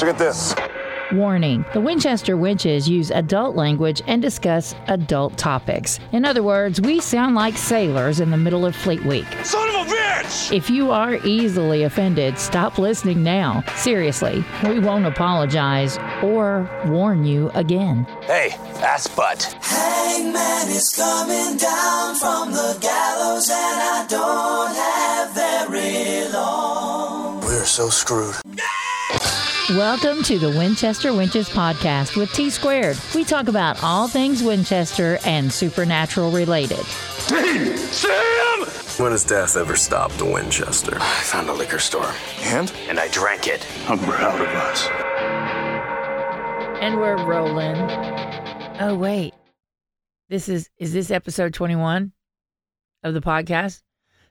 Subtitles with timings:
[0.00, 0.54] Look at this.
[1.12, 6.00] Warning The Winchester Wenches use adult language and discuss adult topics.
[6.12, 9.26] In other words, we sound like sailors in the middle of Fleet Week.
[9.42, 10.56] Son of a bitch!
[10.56, 13.62] If you are easily offended, stop listening now.
[13.76, 18.04] Seriously, we won't apologize or warn you again.
[18.22, 19.54] Hey, ass butt.
[19.60, 27.40] Hangman is coming down from the gallows, and I don't have very long.
[27.40, 28.36] We're so screwed.
[29.68, 32.98] Welcome to the Winchester Wenches podcast with T Squared.
[33.14, 36.84] We talk about all things Winchester and supernatural related.
[36.86, 38.64] Sam!
[38.96, 40.96] When has death ever stopped a Winchester?
[41.00, 42.10] I found a liquor store.
[42.40, 42.72] And?
[42.88, 43.64] And I drank it.
[43.88, 44.88] I'm proud of us.
[46.82, 47.76] And we're rolling.
[48.80, 49.34] Oh wait.
[50.30, 52.10] This is is this episode 21
[53.04, 53.82] of the podcast?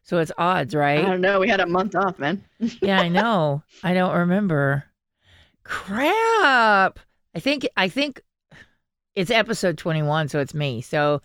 [0.03, 0.99] So it's odds, right?
[0.99, 1.39] I don't know.
[1.39, 2.43] We had a month off, man.
[2.81, 3.63] yeah, I know.
[3.83, 4.83] I don't remember.
[5.69, 6.99] Crap.
[7.35, 8.21] I think I think
[9.15, 10.81] it's episode 21, so it's me.
[10.81, 11.21] So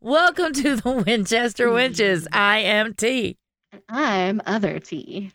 [0.00, 2.24] welcome to the Winchester Wenches.
[2.32, 3.36] I am T.
[3.88, 5.32] I'm other T.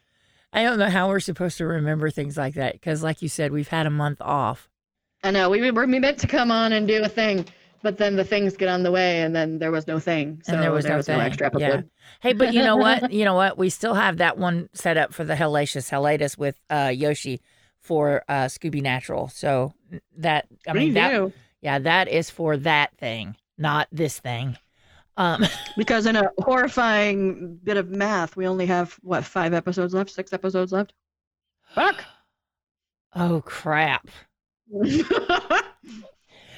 [0.53, 3.51] I don't know how we're supposed to remember things like that because, like you said,
[3.51, 4.69] we've had a month off.
[5.25, 7.45] I know we were we meant to come on and do a thing,
[7.81, 10.41] but then the things get on the way, and then there was no thing.
[10.45, 11.19] So and there was no thing.
[11.19, 11.65] extra Yeah.
[11.67, 11.89] episode.
[12.21, 13.11] Hey, but you know what?
[13.11, 13.57] you know what?
[13.57, 17.41] We still have that one set up for the Hellacious Hellatus with uh, Yoshi
[17.83, 19.27] for uh, Scooby Natural.
[19.27, 19.73] So
[20.17, 21.31] that I mean that
[21.61, 24.57] yeah, that is for that thing, not this thing.
[25.17, 25.45] Um,
[25.77, 30.33] Because in a horrifying bit of math, we only have what five episodes left, six
[30.33, 30.93] episodes left.
[31.73, 32.03] Fuck.
[33.15, 34.09] oh crap!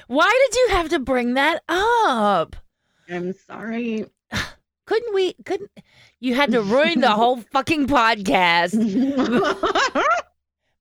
[0.08, 2.56] Why did you have to bring that up?
[3.08, 4.06] I'm sorry.
[4.86, 5.34] Couldn't we?
[5.44, 5.70] Couldn't
[6.20, 8.72] you had to ruin the whole fucking podcast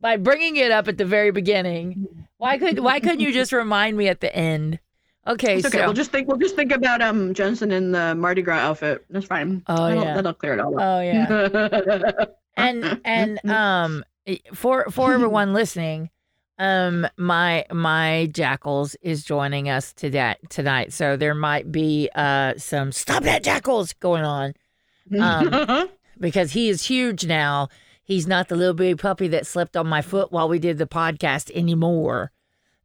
[0.05, 2.07] by bringing it up at the very beginning?
[2.37, 4.77] Why could Why couldn't you just remind me at the end?
[5.25, 5.79] Okay, It's okay.
[5.79, 6.27] so We'll just think.
[6.27, 9.03] We'll just think about um Jensen in the Mardi Gras outfit.
[9.09, 9.63] That's fine.
[9.65, 10.13] Oh, that'll, yeah.
[10.13, 10.83] that'll clear it all up.
[10.83, 12.25] oh yeah.
[12.55, 14.03] and and um
[14.53, 16.11] for for everyone listening
[16.59, 22.93] um my my jackals is joining us today tonight so there might be uh some
[22.93, 24.53] stop that jackals going on
[25.19, 27.67] um, because he is huge now
[28.05, 30.87] he's not the little baby puppy that slept on my foot while we did the
[30.87, 32.31] podcast anymore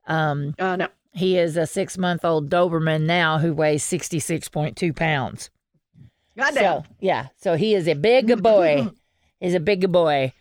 [0.06, 0.88] um uh, no.
[1.12, 5.50] he is a six month old doberman now who weighs 66.2 pounds
[6.36, 6.62] Goddamn.
[6.62, 8.88] so yeah, so he is a big boy.
[9.40, 10.32] He's a big boy.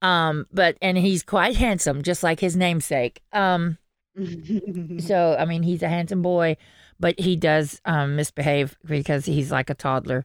[0.00, 3.20] Um, but and he's quite handsome, just like his namesake.
[3.32, 3.76] Um,
[4.98, 6.56] so I mean, he's a handsome boy,
[6.98, 10.24] but he does um misbehave because he's like a toddler,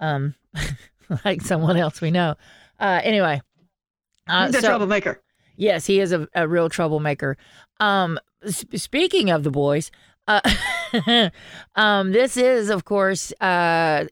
[0.00, 0.34] um,
[1.24, 2.36] like someone else we know.
[2.78, 3.40] Uh, anyway,
[4.28, 5.22] uh, He's a so- troublemaker.
[5.56, 7.36] Yes, he is a, a real troublemaker.
[7.80, 9.90] Um, sp- speaking of the boys,
[10.28, 10.40] uh,
[11.74, 14.04] um, this is of course uh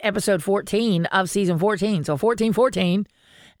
[0.00, 2.04] episode fourteen of season fourteen.
[2.04, 3.06] So fourteen, fourteen,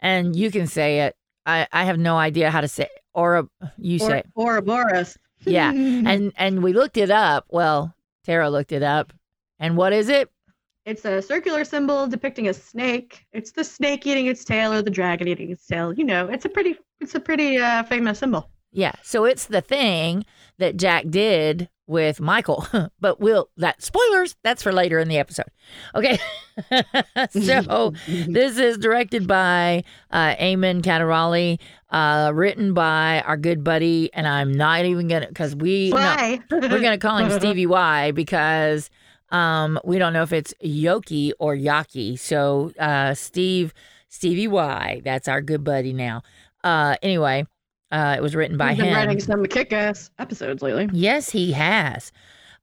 [0.00, 1.16] and you can say it.
[1.46, 2.84] I I have no idea how to say.
[2.84, 2.90] it.
[3.12, 5.18] Or you say, Or, or Boris.
[5.44, 7.44] yeah, and and we looked it up.
[7.50, 7.92] Well,
[8.24, 9.12] Tara looked it up,
[9.58, 10.30] and what is it?
[10.86, 13.26] It's a circular symbol depicting a snake.
[13.32, 15.92] It's the snake eating its tail or the dragon eating its tail.
[15.92, 18.50] You know, it's a pretty it's a pretty uh, famous symbol.
[18.72, 20.24] Yeah, so it's the thing
[20.58, 22.66] that Jack did with Michael,
[23.00, 24.36] but we'll that spoilers.
[24.44, 25.46] That's for later in the episode.
[25.94, 26.18] Okay,
[27.30, 31.58] so this is directed by uh, Amyn Kaderali,
[31.90, 36.80] uh, written by our good buddy, and I'm not even gonna because we no, we're
[36.80, 38.88] gonna call him Stevie Y because
[39.30, 42.18] um we don't know if it's Yoki or Yaki.
[42.18, 43.72] So uh Steve
[44.08, 46.22] Stevie Y, that's our good buddy now.
[46.64, 47.46] Uh anyway,
[47.92, 48.94] uh it was written by He's been him.
[48.94, 50.88] writing some kick-ass episodes lately.
[50.92, 52.12] Yes, he has.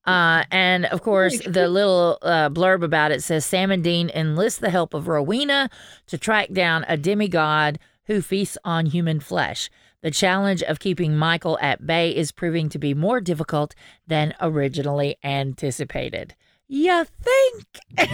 [0.05, 4.61] Uh, and of course, the little uh, blurb about it says Sam and Dean enlist
[4.61, 5.69] the help of Rowena
[6.05, 9.69] to track down a demigod who feasts on human flesh.
[10.01, 13.75] The challenge of keeping Michael at bay is proving to be more difficult
[14.07, 16.35] than originally anticipated.
[16.67, 18.09] You think?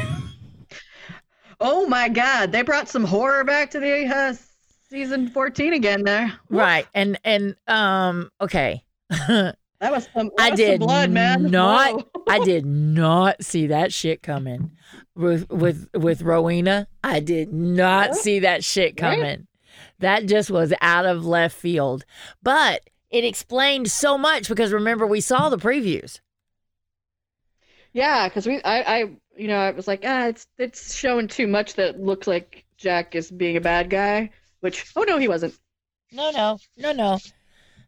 [1.59, 4.33] Oh my god, they brought some horror back to the uh,
[4.89, 6.33] season 14 again there.
[6.49, 6.85] right.
[6.93, 8.83] And and um okay.
[9.79, 11.51] That was some, that I was did some blood, man.
[11.51, 12.07] not.
[12.29, 14.71] I did not see that shit coming
[15.13, 16.87] with with with Rowena.
[17.03, 19.17] I did not see that shit Right?
[19.19, 19.47] coming.
[19.99, 22.05] That just was out of left field.
[22.41, 26.21] But it explained so much because remember we saw the previews.
[27.93, 28.97] Yeah, because we, I, I,
[29.37, 33.15] you know, I was like, ah, it's it's showing too much that looks like Jack
[33.15, 34.31] is being a bad guy.
[34.61, 35.55] Which, oh no, he wasn't.
[36.11, 37.19] No, no, no, no.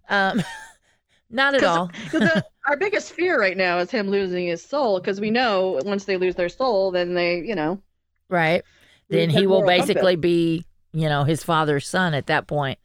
[0.09, 0.43] Um,
[1.29, 1.89] not at all.
[2.11, 6.05] the- our biggest fear right now is him losing his soul because we know once
[6.05, 7.81] they lose their soul, then they, you know,
[8.29, 8.63] Right.
[9.09, 12.79] Then he will basically be, you know, his father's son at that point.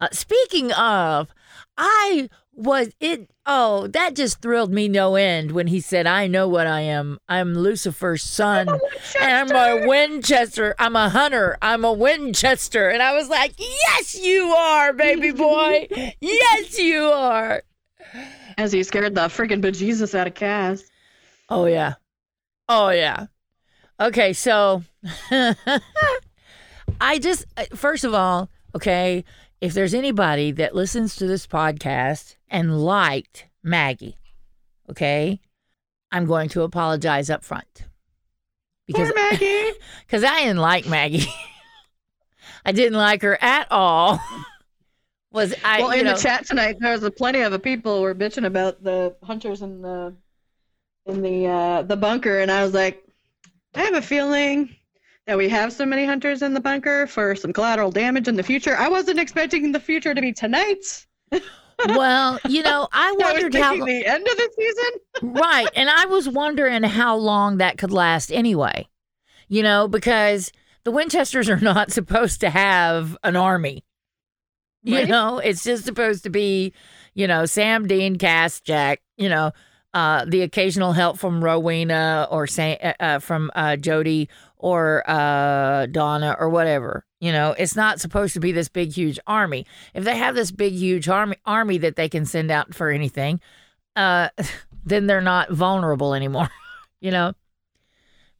[0.00, 1.28] Uh, speaking of,
[1.76, 2.28] I
[2.58, 3.30] was it.
[3.46, 7.18] Oh, that just thrilled me no end when he said, "I know what I am.
[7.28, 8.68] I'm Lucifer's son,
[9.20, 10.74] and I'm a Winchester.
[10.78, 11.56] I'm a hunter.
[11.62, 15.88] I'm a Winchester." And I was like, "Yes, you are, baby boy.
[16.20, 17.62] yes, you are."
[18.58, 20.82] as he scared the freaking bejesus out of Cass.
[21.48, 21.94] Oh yeah.
[22.68, 23.26] Oh yeah.
[24.00, 24.82] Okay, so
[25.30, 29.24] I just uh, first of all, okay,
[29.60, 34.18] if there's anybody that listens to this podcast and liked Maggie,
[34.90, 35.40] okay,
[36.10, 37.86] I'm going to apologize up front.
[38.86, 39.72] Because Poor Maggie.
[40.08, 41.28] cuz I didn't like Maggie.
[42.64, 44.20] I didn't like her at all.
[45.30, 48.14] Was I well, in know, the chat tonight, there was a plenty of people were
[48.14, 50.16] bitching about the hunters in the
[51.04, 53.04] in the uh, the bunker, and I was like,
[53.74, 54.74] I have a feeling
[55.26, 58.42] that we have so many hunters in the bunker for some collateral damage in the
[58.42, 58.74] future.
[58.74, 61.06] I wasn't expecting the future to be tonight.
[61.86, 65.34] Well, you know, I I wondered how the end of the season.
[65.34, 65.68] right.
[65.74, 68.88] And I was wondering how long that could last anyway.
[69.48, 70.52] You know, because
[70.84, 73.84] the Winchesters are not supposed to have an army.
[74.82, 76.72] You know, it's just supposed to be,
[77.12, 79.52] you know, Sam, Dean, Cass, Jack, you know,
[79.92, 84.28] uh, the occasional help from Rowena or say, uh, uh, from uh, Jody
[84.58, 87.04] or uh, Donna or whatever.
[87.20, 89.66] You know, it's not supposed to be this big, huge army.
[89.94, 93.40] If they have this big, huge army, army that they can send out for anything,
[93.96, 94.28] uh,
[94.84, 96.50] then they're not vulnerable anymore.
[97.00, 97.32] you know.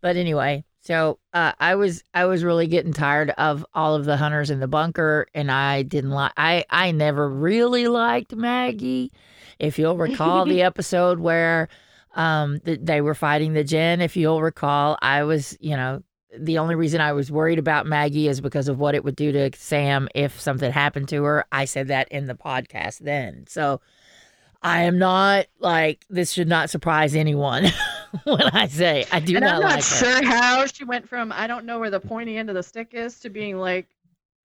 [0.00, 4.16] But anyway, so uh, I was I was really getting tired of all of the
[4.16, 9.12] hunters in the bunker, and I didn't like I I never really liked Maggie.
[9.58, 11.68] If you'll recall the episode where
[12.14, 16.02] um th- they were fighting the djinn, if you'll recall, I was you know
[16.36, 19.32] the only reason I was worried about Maggie is because of what it would do
[19.32, 21.44] to Sam if something happened to her.
[21.52, 23.80] I said that in the podcast then, so.
[24.60, 27.66] I am not like this should not surprise anyone
[28.24, 30.04] when I say I do and not I'm not like her.
[30.20, 32.88] sure how she went from I don't know where the pointy end of the stick
[32.92, 33.86] is to being like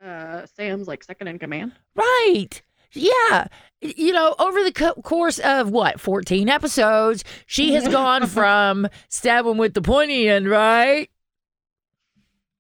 [0.05, 1.71] uh, Sam's like second in command.
[1.95, 2.61] Right.
[2.91, 3.47] Yeah.
[3.81, 9.57] You know, over the co- course of what, 14 episodes, she has gone from stabbing
[9.57, 11.09] with the pointy end, right?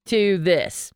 [0.07, 0.91] To this.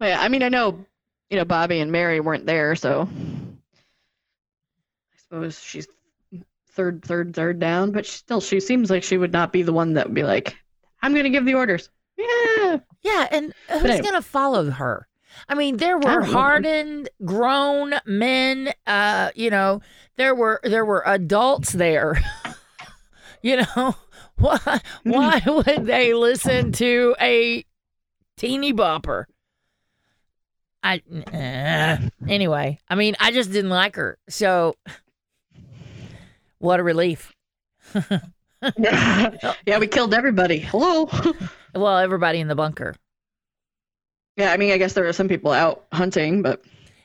[0.00, 0.86] Yeah, I mean, I know,
[1.28, 3.08] you know, Bobby and Mary weren't there, so
[5.12, 5.88] I suppose she's
[6.70, 7.90] third, third, third down.
[7.90, 10.56] But still, she seems like she would not be the one that would be like,
[11.02, 13.28] "I'm going to give the orders." Yeah, Yeah.
[13.30, 14.02] And who's anyway.
[14.02, 15.06] going to follow her?
[15.48, 18.72] I mean, there were hardened, grown men.
[18.86, 19.82] Uh, you know,
[20.16, 22.20] there were there were adults there.
[23.42, 23.94] you know,
[24.40, 27.64] why why would they listen to a
[28.36, 29.24] teeny bopper?
[30.80, 32.78] I uh, anyway.
[32.88, 34.16] I mean, I just didn't like her.
[34.28, 34.76] So,
[36.58, 37.32] what a relief.
[38.78, 40.60] yeah, we killed everybody.
[40.60, 41.10] Hello.
[41.74, 42.94] Well, everybody in the bunker.
[44.36, 46.64] yeah, I mean, I guess there are some people out hunting, but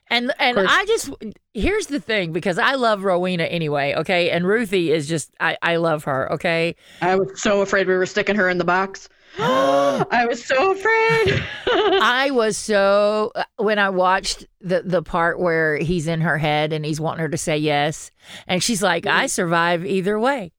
[0.09, 0.69] And and course.
[0.71, 1.09] I just
[1.53, 4.29] here's the thing because I love Rowena anyway, okay?
[4.29, 6.75] And Ruthie is just I I love her, okay?
[7.01, 9.09] I was so afraid we were sticking her in the box.
[9.39, 11.43] I was so afraid.
[11.67, 16.71] I was so uh, when I watched the the part where he's in her head
[16.71, 18.11] and he's wanting her to say yes,
[18.47, 20.52] and she's like, "I survive either way."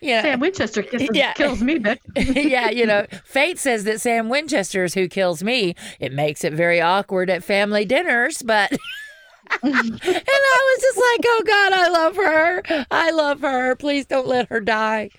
[0.00, 1.32] Yeah, Sam Winchester kisses, Yeah.
[1.34, 1.98] kills me, bitch.
[2.50, 5.74] yeah, you know, fate says that Sam Winchester is who kills me.
[6.00, 8.72] It makes it very awkward at family dinners, but.
[9.62, 12.62] and I was just like, oh God, I love her.
[12.90, 13.76] I love her.
[13.76, 15.10] Please don't let her die.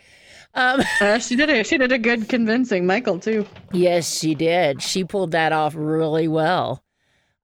[0.55, 3.45] Um, Uh, she did a she did a good convincing Michael too.
[3.73, 4.81] yes, she did.
[4.81, 6.81] She pulled that off really well.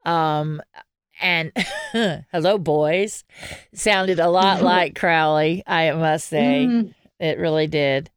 [0.06, 0.62] Um,
[1.22, 1.52] and
[2.32, 3.24] hello, boys.
[3.74, 6.66] Sounded a lot like Crowley, I must say.
[6.68, 8.10] Mm, It really did.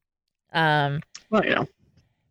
[0.52, 1.68] Um, well, you know,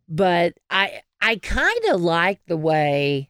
[0.10, 3.30] but I I kind of like the way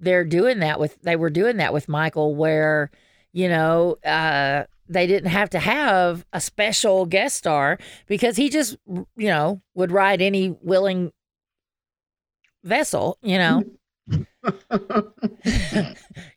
[0.00, 2.90] they're doing that with they were doing that with Michael where
[3.32, 8.76] you know uh they didn't have to have a special guest star because he just
[8.86, 11.12] you know would ride any willing
[12.64, 13.64] vessel you know?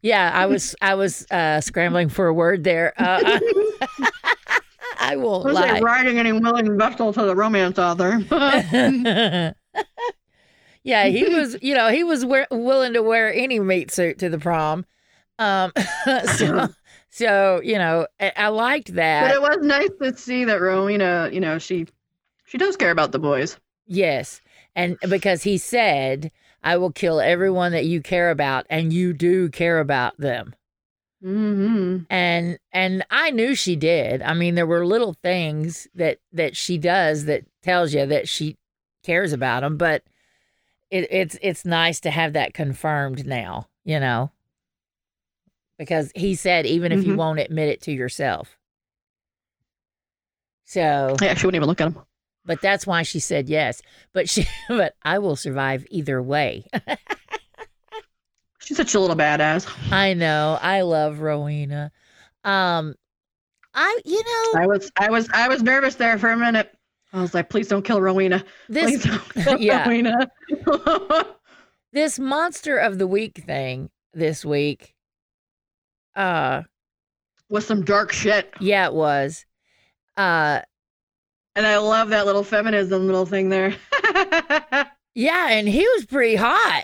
[0.02, 2.94] Yeah i was i was uh scrambling for a word there.
[2.98, 3.40] Uh,
[5.00, 8.20] I won't was lie like riding any willing vessel to the romance author.
[10.84, 14.30] yeah, he was, you know, he was wear- willing to wear any meat suit to
[14.30, 14.86] the prom.
[15.40, 15.72] Um,
[16.36, 16.70] so,
[17.10, 19.28] so you know, I, I liked that.
[19.28, 21.88] But it was nice to see that Rowena, you know, she
[22.46, 23.58] she does care about the boys.
[23.88, 24.42] yes,
[24.76, 26.32] and because he said,
[26.64, 30.54] "I will kill everyone that you care about," and you do care about them.
[31.24, 32.04] Mm-hmm.
[32.10, 34.22] and and I knew she did.
[34.24, 38.58] I mean, there were little things that that she does that tells you that she
[39.04, 40.04] cares about them, but
[40.90, 44.32] it, it's it's nice to have that confirmed now, you know,
[45.78, 47.18] because he said even if you Mhm.
[47.18, 48.58] won't admit it to yourself.
[50.66, 52.00] So, Yeah, she wouldn't even look at him.
[52.46, 53.82] but that's why she said yes.
[54.14, 56.66] But she, but I will survive either way.
[58.64, 59.68] She's such a little badass.
[59.92, 60.58] I know.
[60.62, 61.92] I love Rowena.
[62.44, 62.96] Um,
[63.74, 66.72] I you know I was I was I was nervous there for a minute.
[67.14, 68.44] I was like, please don't kill Rowena.
[68.68, 69.84] Please this don't kill Yeah.
[69.88, 70.32] Rowena.
[71.94, 74.94] this monster of the week thing this week
[76.16, 76.64] uh
[77.50, 78.54] With some dark shit.
[78.60, 79.46] yeah it was
[80.18, 80.62] uh
[81.56, 83.74] And I love that little feminism little thing there.
[85.16, 86.84] yeah and he was pretty hot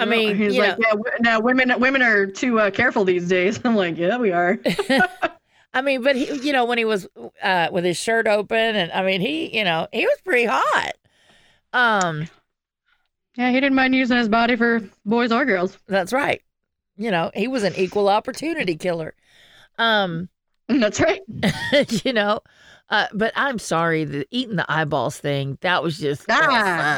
[0.00, 3.60] i mean he's like, yeah, w- now women women are too uh, careful these days.
[3.64, 4.58] I'm like, yeah, we are.
[5.72, 7.06] i mean but he you know when he was
[7.42, 10.92] uh with his shirt open and i mean he you know he was pretty hot
[11.72, 12.26] um
[13.36, 15.78] Yeah, he didn't mind using his body for boys or girls.
[15.86, 16.42] that's right
[16.96, 19.14] you know he was an equal opportunity killer
[19.78, 20.28] um
[20.68, 21.20] That's right.
[22.04, 22.40] you know
[22.90, 26.46] uh but i'm sorry the eating the eyeballs thing that was just Ah,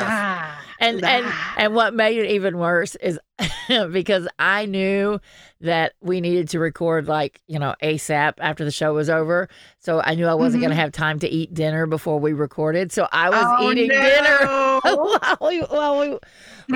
[0.05, 1.55] ah, and and ah.
[1.59, 3.19] and what made it even worse is
[3.91, 5.19] because I knew
[5.63, 10.01] that we needed to record like you know ASAP after the show was over, so
[10.05, 10.67] I knew I wasn't Mhm.
[10.67, 12.93] going to have time to eat dinner before we recorded.
[12.93, 14.01] So I was Oh, eating no.
[14.01, 14.47] dinner
[14.83, 16.19] while we while we.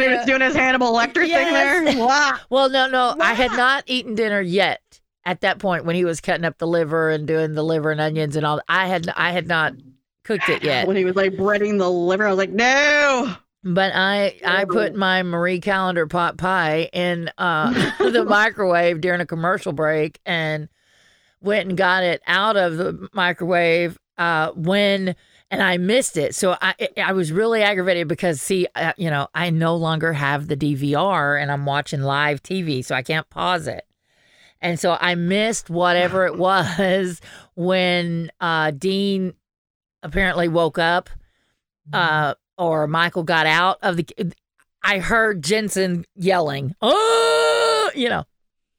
[0.00, 1.85] He was doing his Hannibal Lecter thing there.
[2.04, 2.37] Wow.
[2.50, 6.21] Well, no, no, I had not eaten dinner yet at that point when he was
[6.21, 8.61] cutting up the liver and doing the liver and onions and all.
[8.68, 9.75] I had I had not
[10.25, 10.87] cooked it yet.
[10.87, 13.35] When he was like breading the liver, I was like, no.
[13.64, 19.26] But I I put my Marie Callender pot pie in uh, the microwave during a
[19.26, 20.68] commercial break and
[21.40, 25.16] went and got it out of the microwave uh, when
[25.50, 26.37] and I missed it.
[26.37, 30.47] So I I was really aggravated because see uh, you know I no longer have
[30.47, 33.85] the DVR and I'm watching live TV so I can't pause it.
[34.66, 37.20] And so I missed whatever it was
[37.54, 39.35] when uh, Dean
[40.02, 41.08] apparently woke up
[41.92, 44.06] uh, or Michael got out of the.
[44.82, 48.25] I heard Jensen yelling, "Oh!" You know,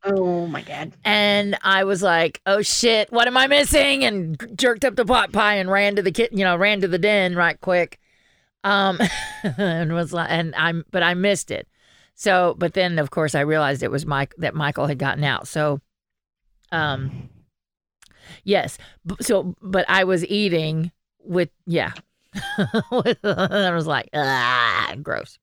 [0.03, 0.91] Oh my god.
[1.05, 5.31] and I was like, "Oh shit, what am I missing?" And jerked up the pot
[5.31, 7.97] pie and ran to the kit, you know, ran to the den right quick.
[8.63, 8.99] Um,
[9.57, 11.67] and was like, and I'm, but I missed it.
[12.17, 15.47] So, but then of course I realized it was Mike that Michael had gotten out.
[15.47, 15.79] So,
[16.71, 17.29] um,
[18.43, 18.79] yes.
[19.21, 20.91] So, but I was eating
[21.23, 21.93] with yeah.
[22.57, 25.37] and I was like, ah, gross.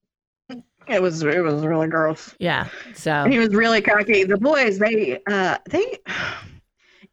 [0.88, 2.34] It was it was really gross.
[2.40, 2.68] Yeah.
[2.94, 4.24] So He was really cocky.
[4.24, 5.98] The boys, they uh they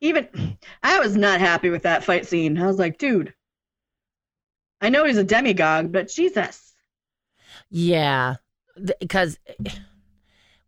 [0.01, 2.57] even I was not happy with that fight scene.
[2.57, 3.31] I was like, dude,
[4.81, 6.73] I know he's a demigod, but Jesus.
[7.69, 8.35] Yeah,
[8.99, 9.37] because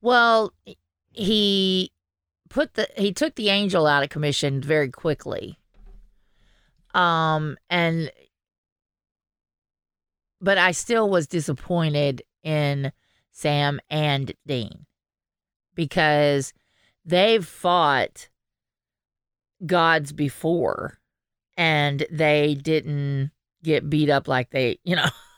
[0.01, 0.53] well,
[1.11, 1.91] he
[2.49, 5.57] put the he took the angel out of commission very quickly.
[6.93, 8.11] Um and
[10.41, 12.91] but I still was disappointed in
[13.31, 14.85] Sam and Dean
[15.73, 16.53] because
[17.05, 18.27] they've fought
[19.65, 20.99] gods before
[21.55, 23.31] and they didn't
[23.63, 25.09] get beat up like they, you know,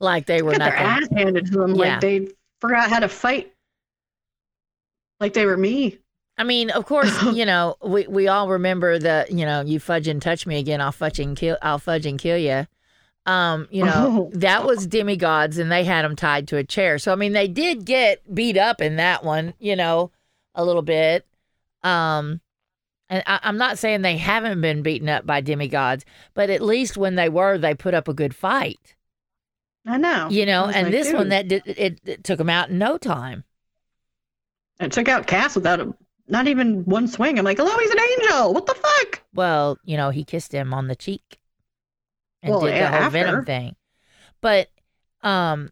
[0.00, 1.92] like they were Got their ass handed to them Yeah.
[1.94, 2.28] like they
[2.60, 3.52] forgot how to fight.
[5.20, 5.98] Like they were me.
[6.38, 10.08] I mean, of course, you know, we, we all remember the, you know, you fudge
[10.08, 12.66] and touch me again, I'll fudge and kill, I'll fudge and kill you.
[13.24, 14.38] Um, you know, Oh.
[14.38, 16.98] that was demigods, and they had them tied to a chair.
[16.98, 20.10] So I mean, they did get beat up in that one, you know,
[20.54, 21.26] a little bit.
[21.82, 22.40] Um,
[23.08, 26.96] and I, I'm not saying they haven't been beaten up by demigods, but at least
[26.96, 28.94] when they were, they put up a good fight,
[29.86, 30.28] I know.
[30.30, 30.64] you know.
[30.66, 33.44] And like, this one, that did, it, it took him out in no time.
[34.80, 35.94] it took out Cass without a,
[36.28, 37.38] not even one swing.
[37.38, 38.52] I'm like, hello, he's an angel.
[38.54, 39.22] What the fuck?
[39.32, 41.38] Well, you know, he kissed him on the cheek
[42.42, 43.10] and Well, did the whole after.
[43.10, 43.76] venom thing.
[44.40, 44.68] But
[45.22, 45.70] um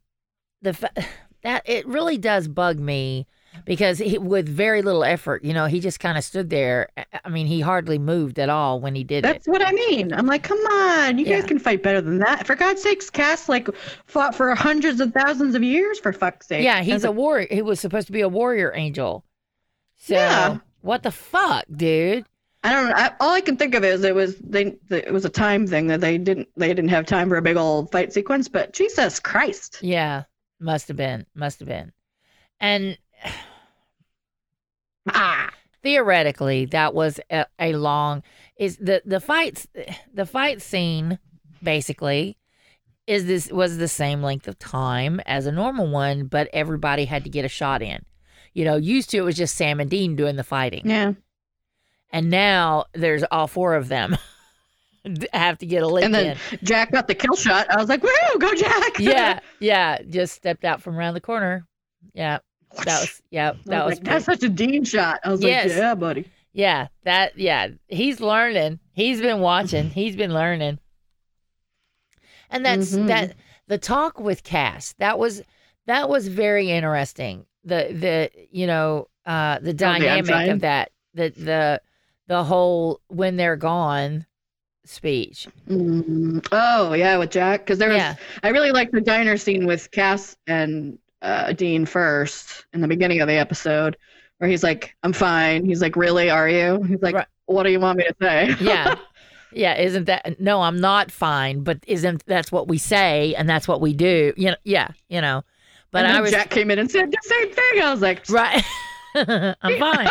[0.62, 0.92] the fa-
[1.42, 3.26] that it really does bug me
[3.64, 6.88] because he, with very little effort, you know, he just kind of stood there.
[7.24, 9.50] I- mean, he hardly moved at all when he did That's it.
[9.50, 10.12] what I mean.
[10.12, 11.40] I'm like, come on, you Yeah.
[11.40, 12.46] guys can fight better than that.
[12.46, 13.68] For God's sakes, Cass like
[14.06, 15.98] fought for hundreds of thousands of years.
[15.98, 16.64] For fuck's sake.
[16.64, 17.48] Yeah, he's a warrior.
[17.50, 19.24] He was supposed to be a warrior angel.
[19.96, 20.58] So Yeah.
[20.82, 22.24] what the fuck, dude?
[22.62, 22.94] I don't know.
[22.96, 24.74] I, all I can think of is it was they.
[24.90, 26.48] It was a time thing that they didn't.
[26.56, 28.48] They didn't have time for a big old fight sequence.
[28.48, 29.78] But Jesus Christ.
[29.82, 30.22] Yeah,
[30.60, 31.92] must have been, must have been,
[32.60, 32.96] and
[35.08, 35.50] Ah.
[35.82, 38.22] theoretically that was a, a long
[38.56, 39.66] is the the fights
[40.14, 41.18] the fight scene
[41.62, 42.38] basically
[43.06, 47.22] is this was the same length of time as a normal one but everybody had
[47.22, 48.02] to get a shot in
[48.54, 51.12] you know used to it was just sam and dean doing the fighting Yeah.
[52.10, 54.16] and now there's all four of them
[55.34, 57.66] have to get a lick And then in Jack got the kill shot.
[57.70, 61.66] I was like, "Woo, go Jack!" yeah yeah just stepped out from around the corner
[62.14, 62.38] yeah
[62.84, 65.20] that was yeah that was like, that's such a Dean shot.
[65.24, 65.70] I was Yes.
[65.70, 68.78] like, "Yeah, buddy." Yeah, that yeah, he's learning.
[68.92, 69.90] He's been watching.
[69.90, 70.78] He's been learning.
[72.50, 73.08] And that's Mhm.
[73.08, 73.34] that
[73.66, 74.94] the talk with Cass.
[74.98, 75.42] That was
[75.86, 77.46] that was very interesting.
[77.64, 80.48] The the you know, uh the dynamic outside?
[80.50, 80.90] of that.
[81.14, 81.80] The the
[82.28, 84.26] the whole when they're gone
[84.84, 85.48] speech.
[85.68, 87.98] Mm, oh yeah, with Jack because there was.
[87.98, 88.14] Yeah.
[88.42, 93.20] I really liked the diner scene with Cass and uh, Dean first in the beginning
[93.20, 93.96] of the episode,
[94.38, 96.30] where he's like, "I'm fine." He's like, "Really?
[96.30, 97.26] Are you?" He's like, Right.
[97.46, 98.94] "What do you want me to say?" Yeah.
[99.56, 103.68] Yeah, isn't that no, I'm not fine, but isn't that's what we say and that's
[103.68, 104.32] what we do.
[104.36, 105.44] You know, yeah, you know.
[105.92, 107.82] But I was Jack came in and said the same thing.
[107.82, 108.64] I was like, right.
[109.14, 110.08] I'm fine.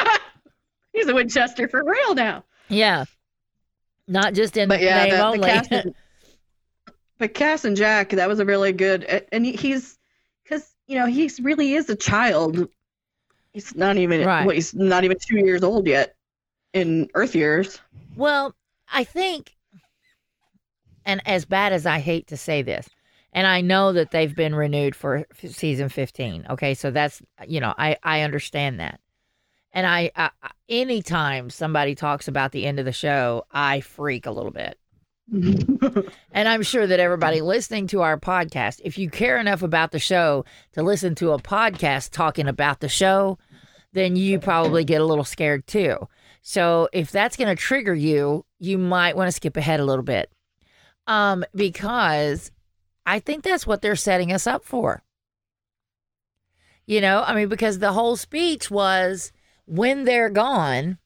[0.93, 2.45] He's a Winchester for real now.
[2.69, 3.03] Yeah.
[4.07, 5.49] Not just in But yeah, name the, the only.
[5.49, 5.95] Cass and,
[7.17, 9.03] but Cass and Jack, that was a really good,
[9.33, 9.97] and he's
[10.87, 12.67] you know he's really is a child.
[13.53, 14.45] He's not even Right.
[14.45, 16.15] well, he's not even two years old yet
[16.73, 17.79] in Earth years.
[18.15, 18.55] well,
[18.91, 19.55] I think,
[21.05, 22.87] and as bad as I hate to say this,
[23.31, 26.45] and I know that they've been renewed for season 15.
[26.51, 26.73] Okay.
[26.75, 28.99] So that's, you know, I, I understand that.
[29.71, 34.25] And I, I, I- anytime somebody talks about the end of the show, I freak
[34.27, 34.77] a little bit.
[36.31, 39.99] And I'm sure that everybody listening to our podcast, if you care enough about the
[39.99, 43.37] show to listen to a podcast talking about the show,
[43.93, 46.07] then you probably get a little scared too.
[46.41, 50.03] So if that's going to trigger you, you might want to skip ahead a little
[50.03, 50.31] bit.
[51.07, 52.51] Um, because
[53.05, 55.03] I think that's what they're setting us up for.
[56.85, 59.31] You know, I mean, because the whole speech was
[59.65, 60.97] when they're gone,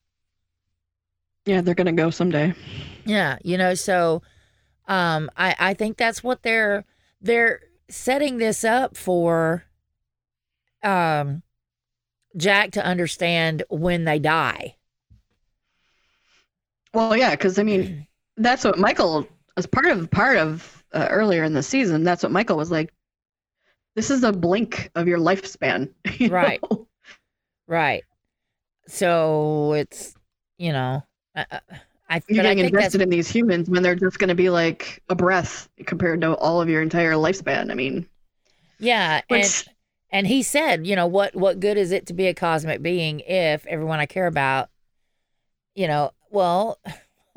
[1.46, 2.54] yeah, they're gonna go someday.
[3.04, 4.22] yeah, you know, so
[4.88, 6.84] um I I think that's what they're
[7.20, 9.64] they're setting this up for
[10.82, 11.42] um
[12.36, 14.76] Jack to understand when they die.
[16.94, 17.88] Well, yeah, because I mean,
[18.36, 22.04] that's what Michael as part of part of uh, earlier in the season.
[22.04, 22.92] That's what Michael was like.
[23.94, 26.60] This is a blink of your lifespan, you Right.
[26.70, 26.86] know?
[27.66, 28.04] Right.
[28.88, 30.14] So it's
[30.58, 31.04] you know
[31.38, 31.60] I, I-
[32.10, 35.14] I You're getting invested in these humans when they're just going to be like a
[35.14, 37.70] breath compared to all of your entire lifespan.
[37.70, 38.06] I mean,
[38.78, 39.68] yeah and which
[40.10, 43.20] and he said, you know, what what good is it to be a cosmic being
[43.20, 44.70] if everyone I care about,
[45.74, 46.78] you know, well,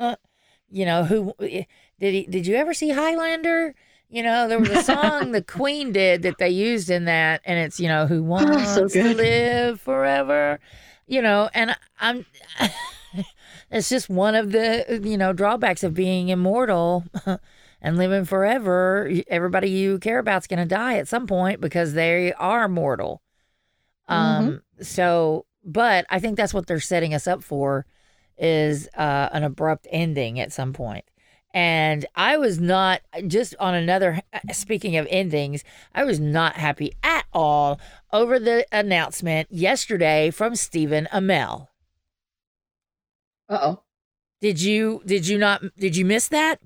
[0.70, 1.66] you know, who did
[2.00, 3.74] he did you ever see Highlander?
[4.08, 7.58] You know, there was a song the Queen did that they used in that and
[7.58, 10.60] it's, you know, who wants to live forever,
[11.06, 12.24] you know, and I'm
[13.70, 17.04] it's just one of the, you know, drawbacks of being immortal
[17.80, 22.32] and living forever, everybody you care about's going to die at some point because they
[22.34, 23.22] are mortal.
[24.08, 27.86] Um, so, but I think that's what they're setting us up for
[28.38, 31.04] is uh, an abrupt ending at some point.
[31.54, 34.22] And I was not just on another.
[34.52, 37.78] Speaking of endings, I was not happy at all
[38.12, 41.68] over the announcement yesterday from Stephen Amell.
[43.52, 43.82] Uh oh,
[44.40, 46.56] Did you did you not did you miss that?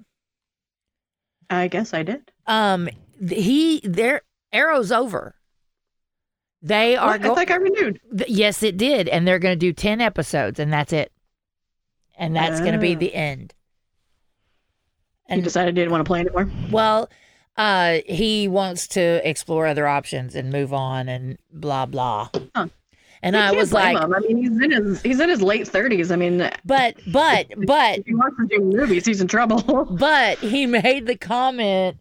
[1.51, 2.31] I guess I did.
[2.47, 2.89] Um,
[3.29, 4.23] he their
[4.53, 5.35] arrow's over.
[6.63, 7.25] They are What?
[7.27, 8.01] I think I renewed.
[8.29, 11.13] yes, it did, and they're going to do ten episodes, and that's it.
[12.19, 12.99] And that's going to be Oh.
[12.99, 13.53] the end.
[15.29, 16.51] You And decided you didn't want to play anymore.
[16.71, 17.11] well,
[17.57, 22.31] uh, he wants to explore other options and move on and blah blah.
[22.55, 22.69] Huh.
[23.27, 24.15] And I was like, him.
[24.15, 26.13] I mean, he's in his he's in his late thirties.
[26.13, 29.63] I mean, but but but if he wants to do movies, he's in trouble.
[29.99, 31.97] But he made the comment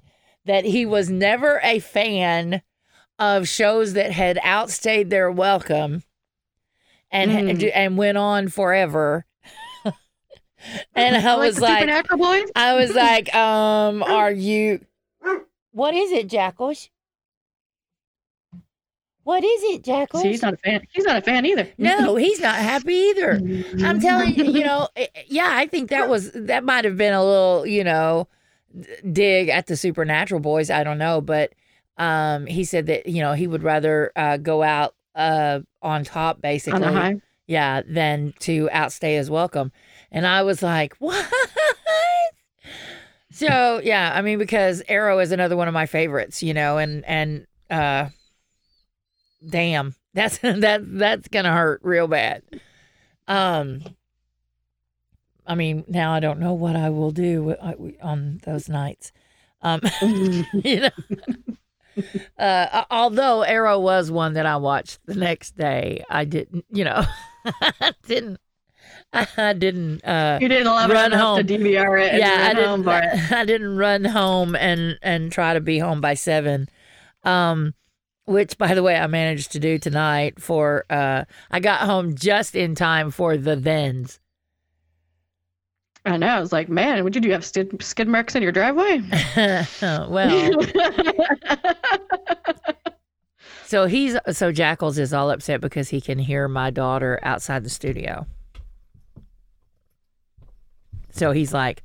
[0.45, 2.61] that he was never a fan
[3.17, 6.03] of shows that had outstayed their welcome
[7.09, 7.71] and and, Mm.
[7.73, 9.25] and went on forever.
[10.95, 14.85] and I was the like, I was like, um, are you?
[15.71, 16.89] What is it, Jackals?
[19.25, 20.21] What is it, Jackals?
[20.21, 20.85] See, he's not a fan.
[20.91, 21.67] He's not a fan either.
[21.79, 23.41] no, he's not happy either.
[23.83, 26.95] I'm telling you, you know, eh, eh, yeah, I think that was that might have
[26.95, 28.27] been a little, you know,
[29.11, 30.69] dig at the supernatural boys.
[30.69, 31.53] I don't know, but
[31.97, 36.39] um, he said that you know he would rather uh, go out uh on top,
[36.39, 37.15] basically, on the high.
[37.47, 39.71] yeah, than to outstay his welcome.
[40.11, 41.25] And I was like, what?
[43.31, 47.03] So yeah, I mean, because Arrow is another one of my favorites, you know, and
[47.05, 48.09] and uh,
[49.47, 52.43] damn, that's that that's gonna hurt real bad.
[53.27, 53.81] Um,
[55.45, 57.55] I mean, now I don't know what I will do
[58.01, 59.11] on those nights.
[59.61, 59.81] Um,
[60.53, 60.89] you know.
[62.37, 67.05] Uh, although Arrow was one that I watched the next day, I didn't, you know,
[67.45, 68.37] I didn't,
[69.13, 71.37] I didn't, uh, You didn't love Run home.
[71.37, 72.19] to DVR it.
[72.19, 72.85] yeah, I didn't.
[73.31, 76.67] I didn't run home and, and try to be home by seven.
[77.23, 77.73] Um,
[78.25, 82.55] which by the way, I managed to do tonight for, uh, I got home just
[82.55, 84.19] in time for the thens.
[86.05, 86.27] I know.
[86.27, 87.29] I was like, man, would you do?
[87.29, 89.01] You have skid, skid marks in your driveway?
[89.81, 90.51] well,
[93.65, 97.71] so he's, so Jackals is all upset because he can hear my daughter outside the
[97.71, 98.27] studio.
[101.09, 101.81] So he's like,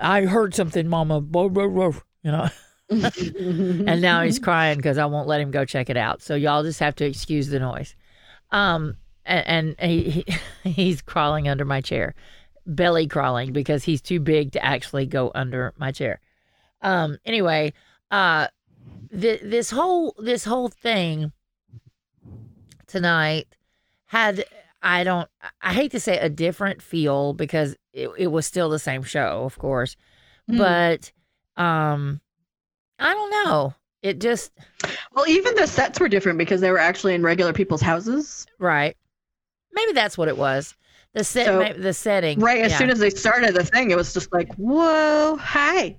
[0.00, 2.48] I heard something, mama, Blah, blah, blah," you know.
[2.90, 6.22] and now he's crying because I won't let him go check it out.
[6.22, 7.96] So y'all just have to excuse the noise.
[8.52, 10.24] Um, and, and he,
[10.62, 12.14] he he's crawling under my chair,
[12.64, 16.20] belly crawling because he's too big to actually go under my chair.
[16.82, 17.72] Um, anyway,
[18.10, 18.46] uh,
[19.10, 21.32] th- this whole this whole thing
[22.86, 23.46] tonight
[24.06, 24.44] had
[24.82, 25.28] I don't
[25.60, 29.42] I hate to say a different feel because it, it was still the same show,
[29.44, 29.96] of course,
[30.48, 30.58] Hmm.
[30.58, 31.10] but
[31.56, 32.20] um
[32.98, 33.74] I don't know.
[34.02, 34.52] It just
[35.14, 38.46] well, even the sets were different because they were actually in regular people's houses.
[38.58, 38.96] right.
[39.72, 40.74] Maybe that's what it was.
[41.12, 42.78] The set, So, the setting, Right as yeah.
[42.78, 45.96] soon as they started the thing, it was just like, whoa, hi.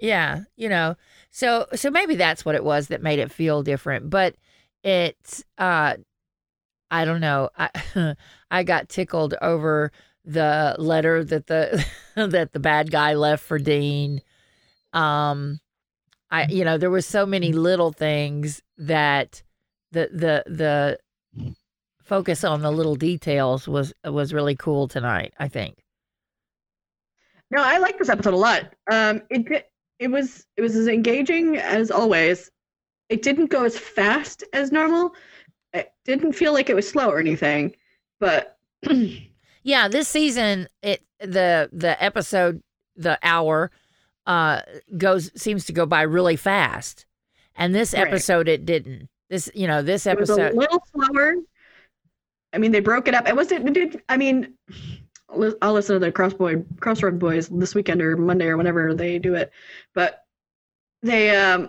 [0.00, 0.96] yeah, you know.
[1.30, 4.10] So so maybe that's what it was that made it feel different.
[4.10, 4.34] But
[4.82, 5.94] it's uh,
[6.90, 7.50] I don't know.
[7.56, 8.14] I
[8.50, 9.92] I got tickled over
[10.24, 11.84] the letter that the
[12.16, 14.22] that the bad guy left for Dean.
[14.92, 15.60] Um,
[16.30, 19.42] I you know there was so many little things that
[19.92, 20.98] the the the
[22.02, 25.34] focus on the little details was was really cool tonight.
[25.38, 25.84] I think.
[27.50, 28.72] No, I like this episode a lot.
[28.90, 32.50] Um, it it was it was as engaging as always.
[33.08, 35.14] It didn't go as fast as normal.
[35.72, 37.74] It didn't feel like it was slow or anything,
[38.20, 38.56] but
[39.62, 42.62] Yeah, this season it the the episode
[42.96, 43.70] the hour
[44.26, 44.60] uh
[44.96, 47.06] goes seems to go by really fast.
[47.56, 48.06] And this Right.
[48.06, 49.08] episode it didn't.
[49.28, 51.34] This you know, this it was a episode little slower.
[52.52, 53.28] I mean, they broke it up.
[53.28, 53.68] It wasn't.
[53.68, 54.02] It did.
[54.08, 54.54] I mean,
[55.62, 59.34] I'll listen to the Crossboy Crossroad Boys this weekend or Monday or whenever they do
[59.36, 59.52] it,
[59.94, 60.24] but
[61.02, 61.68] they um,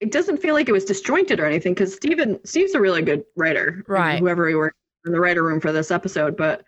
[0.00, 3.24] it doesn't feel like it was disjointed or anything because Steven Steve's a really good
[3.36, 4.20] writer, Right.
[4.20, 6.64] Whoever he worked in the writer room for this episode, but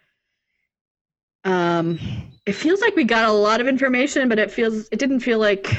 [1.44, 1.98] um,
[2.50, 5.38] it feels like we got a lot of information, but it feels it didn't feel
[5.38, 5.72] like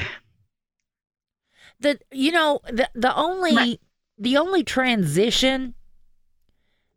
[1.80, 3.80] the you know, the the only Right.
[4.18, 5.74] the only transition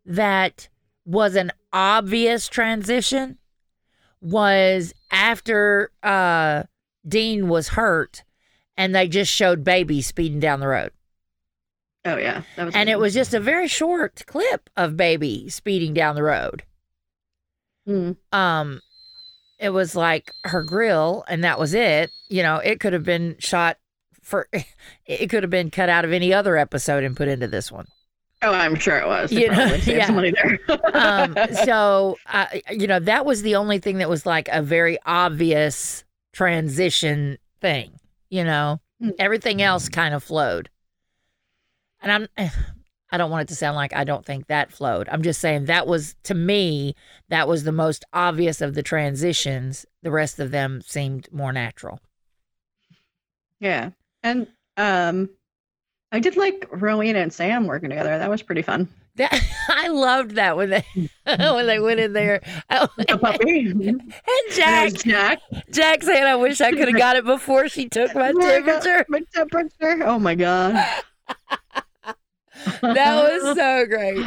[0.04, 0.68] that
[1.04, 3.38] was an obvious transition
[4.20, 6.62] was after uh
[7.06, 8.24] Dean was hurt
[8.76, 10.92] and they just showed baby speeding down the road.
[12.04, 15.92] oh yeah, that was and it was just a very short clip of baby speeding
[15.92, 16.62] down the road
[17.88, 18.16] Mm.
[18.32, 18.80] um
[19.58, 23.36] it was like her grill and that was it you know it could have been
[23.38, 23.78] shot
[24.22, 24.48] for
[25.06, 27.86] it could have been cut out of any other episode and put into this one
[28.42, 29.30] Oh, I'm sure it was.
[29.30, 30.10] They You know, yeah.
[30.10, 30.58] money there.
[30.94, 34.98] um so uh, you know that was the only thing that was like a very
[35.06, 39.12] obvious transition thing you know Mm.
[39.18, 40.70] everything else kind of flowed
[42.00, 42.48] and i'm
[43.12, 45.64] i don't want it to sound like i don't think that flowed i'm just saying
[45.66, 46.94] that was to me
[47.28, 52.00] that was the most obvious of the transitions the rest of them seemed more natural
[53.60, 53.90] Yeah.
[54.22, 55.30] And um
[56.12, 58.16] I did like Rowena and Sam working together.
[58.16, 58.88] That was pretty fun.
[59.16, 59.32] that
[59.68, 60.84] i loved that when they
[61.24, 62.40] when they went in there
[62.70, 63.66] Oh, A puppy.
[63.70, 64.12] and
[64.52, 65.38] jack Jack.
[65.70, 69.22] jack saying i wish i could have got it before she took my temperature My
[69.34, 70.02] temperature.
[70.04, 70.84] Oh my god.
[72.82, 74.24] That was so great.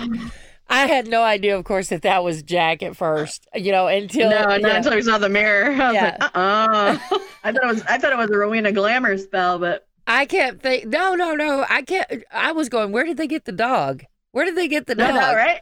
[0.71, 3.47] I had no idea, of course, that that was Jack at first.
[3.55, 4.77] You know, until No, not yeah.
[4.77, 5.71] until we saw the mirror.
[5.81, 6.17] I was Yeah.
[6.19, 6.97] like, uh uh
[7.43, 10.61] I thought it was I thought it was a Rowena glamour spell, but I can't
[10.61, 10.85] think.
[10.85, 11.65] no, no, no.
[11.69, 12.23] I can't.
[12.31, 12.91] I was going.
[12.91, 14.03] Where did they get the dog?
[14.31, 15.15] Where did they get the dog?
[15.15, 15.59] know, right?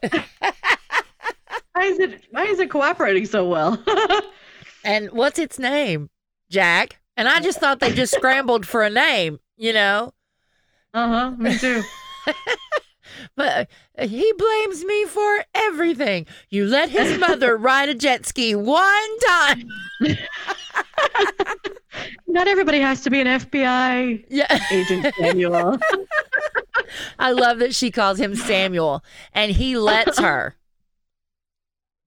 [1.73, 3.81] why is it why is it cooperating so well?
[4.83, 6.09] And what's its name?
[6.49, 6.99] Jack.
[7.17, 9.39] And I just thought they just scrambled for a name.
[9.57, 10.13] You know.
[10.93, 11.81] uh-huh, me too.
[13.35, 16.27] But uh, he blames me for everything.
[16.49, 19.67] You let his mother ride a jet ski one time.
[22.27, 24.59] Not everybody has to be an FBI Yeah.
[24.71, 25.77] agent, Samuel.
[27.17, 30.55] I love that she calls him Samuel and he lets her.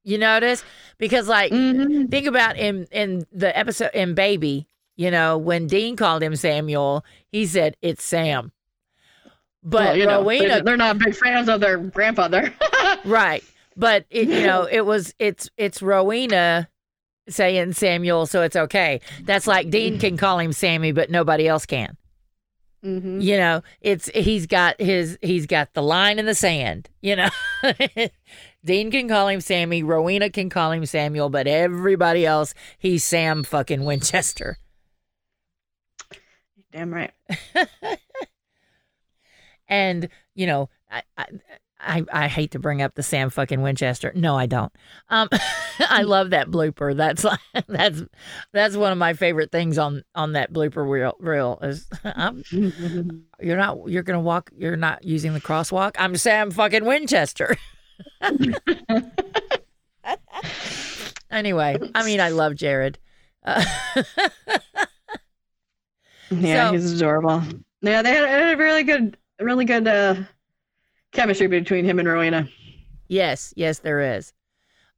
[0.05, 0.63] You notice?
[0.99, 2.11] Because like Mhm.
[2.11, 7.05] think about in in the episode in Baby, you know, when Dean called him Samuel,
[7.33, 8.53] he said it's Sam.
[9.63, 12.53] But Well, you know, Rowena they're, they're not big fans of their grandfather.
[13.05, 13.45] Right.
[13.77, 16.69] But it, you know, it was it's it's Rowena
[17.29, 19.01] saying Samuel, so it's okay.
[19.23, 21.97] That's like Dean can call him Sammy, but nobody else can.
[22.83, 26.89] hmm You know, it's he's got his he's got the line in the sand.
[27.01, 27.29] You know,
[28.65, 33.45] Dean can call him Sammy, Rowena can call him Samuel, but everybody else he's Sam
[33.45, 34.59] fucking Winchester.
[36.73, 37.13] Damn right.
[39.71, 41.27] And you know, I, I
[41.83, 44.13] I I hate to bring up the Sam fucking Winchester.
[44.15, 44.71] No, I don't.
[45.09, 45.29] Um,
[45.79, 46.95] I love that blooper.
[46.95, 47.25] That's
[47.69, 48.03] that's
[48.53, 51.17] that's one of my favorite things on on that blooper reel.
[51.21, 52.43] Reel is I'm,
[53.41, 54.51] you're not you're gonna walk.
[54.55, 55.93] You're not using the crosswalk.
[55.99, 57.57] I'm Sam fucking Winchester.
[61.31, 62.99] anyway, I mean, I love Jared.
[63.45, 63.65] Uh,
[66.33, 67.43] Yeah, So- he's adorable.
[67.83, 70.15] Yeah, they had, had a really good, really good uh,
[71.13, 72.49] chemistry between him and Rowena.
[73.09, 74.33] Yes, yes, there is.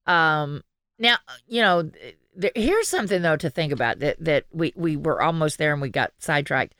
[0.06, 0.62] Um,
[0.98, 4.96] now, you know, th- th- here's something though to think about that that we we
[4.96, 6.74] were almost there and we got sidetracked.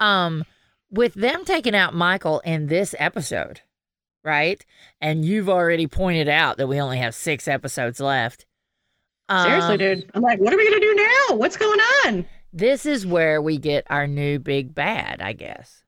[0.00, 0.44] Um,
[0.90, 3.60] with them taking out Michael in this episode,
[4.24, 4.64] right?
[5.00, 8.44] And you've already pointed out that we only have six episodes left.
[9.30, 10.10] Seriously, Um, dude.
[10.14, 11.36] I'm like, what are we gonna do now?
[11.36, 12.26] What's going on?
[12.52, 15.82] This is where we get our new big bad, I guess.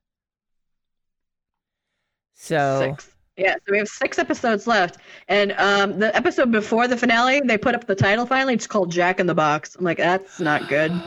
[2.45, 3.11] So Six.
[3.37, 7.59] Yeah, so we have six episodes left, and um, the episode before the finale, they
[7.59, 8.55] put up the title finally.
[8.55, 9.75] It's called Jack in the Box.
[9.75, 10.93] I'm like, that's not good.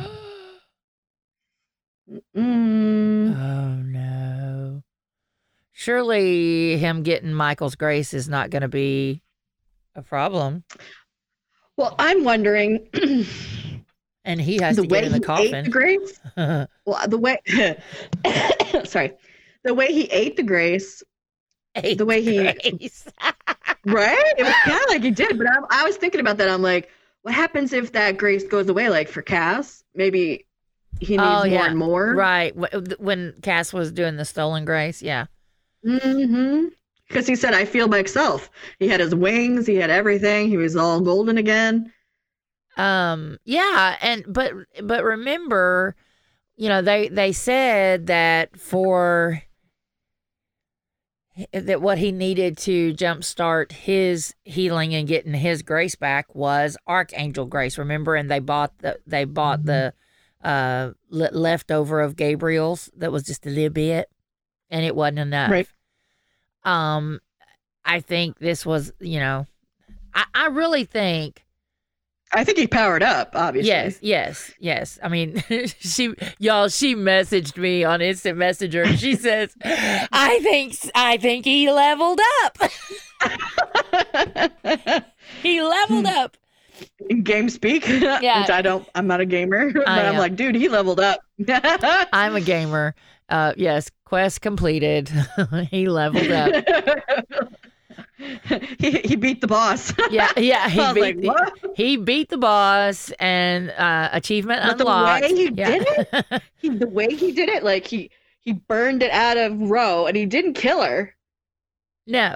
[2.37, 3.35] Mm.
[3.37, 4.81] Oh no.
[5.73, 9.21] Surely him getting Michael's grace is not going to be
[9.93, 10.63] a problem.
[11.75, 12.87] Well, I'm wondering
[14.27, 16.19] And he has the to way get in the he ate the grace.
[16.85, 17.39] Well, the way,
[18.85, 19.13] sorry,
[19.63, 21.01] the way he ate the grace
[21.81, 22.89] the way he-
[23.85, 24.33] Right?
[24.37, 26.49] It was kind of like he did, but I'm, I was thinking about that.
[26.49, 26.89] I'm like,
[27.21, 28.89] what happens if that grace goes away?
[28.89, 30.45] Like for Cass, maybe
[30.99, 32.13] he needs Oh, more and more.
[32.15, 32.53] right.
[32.99, 35.01] When Cass was doing the stolen grace.
[35.01, 35.27] Yeah.
[35.85, 36.65] Mm-hmm.
[37.07, 38.49] Because he said, I feel myself.
[38.79, 40.49] He had his wings, he had everything.
[40.49, 41.93] He was all golden again.
[42.75, 45.95] Um yeah, and but but remember,
[46.57, 49.41] you know, they they said that for
[51.53, 57.45] that what he needed to jumpstart his healing and getting his grace back was archangel
[57.45, 57.77] grace.
[57.77, 59.93] Remember and they bought the they bought the
[60.43, 64.07] uh le- leftover of gabriel's that was just a little bit
[64.69, 65.49] and it wasn't enough.
[65.49, 65.67] Right.
[66.63, 67.19] um
[67.83, 69.47] i think this was you know
[70.13, 71.43] i i really think
[72.33, 73.69] I think he powered up, obviously.
[73.69, 74.99] Yes, yes, yes.
[75.01, 75.41] I mean,
[75.79, 78.97] she, y'all, she messaged me on Instant Messenger.
[78.97, 82.57] She says, "I think, I think he leveled up.
[85.41, 86.37] he leveled up."
[87.09, 87.87] In game speak.
[87.87, 88.41] Yeah.
[88.41, 91.21] Which I don't, I'm not a gamer, but I I'm like, dude, he leveled up.
[92.13, 92.93] I'm a gamer.
[93.29, 95.09] Uh, yes, quest completed.
[95.71, 96.65] he leveled up.
[98.79, 99.93] he, he beat the boss.
[100.09, 100.67] Yeah, yeah.
[100.69, 105.21] He beat like, the, he beat the boss and uh, achievement But the unlocked.
[105.23, 105.69] way he yeah.
[105.79, 109.69] did it, he, the way he did it, like he he burned it out of
[109.69, 111.13] Roe, and he didn't kill her.
[112.07, 112.35] no,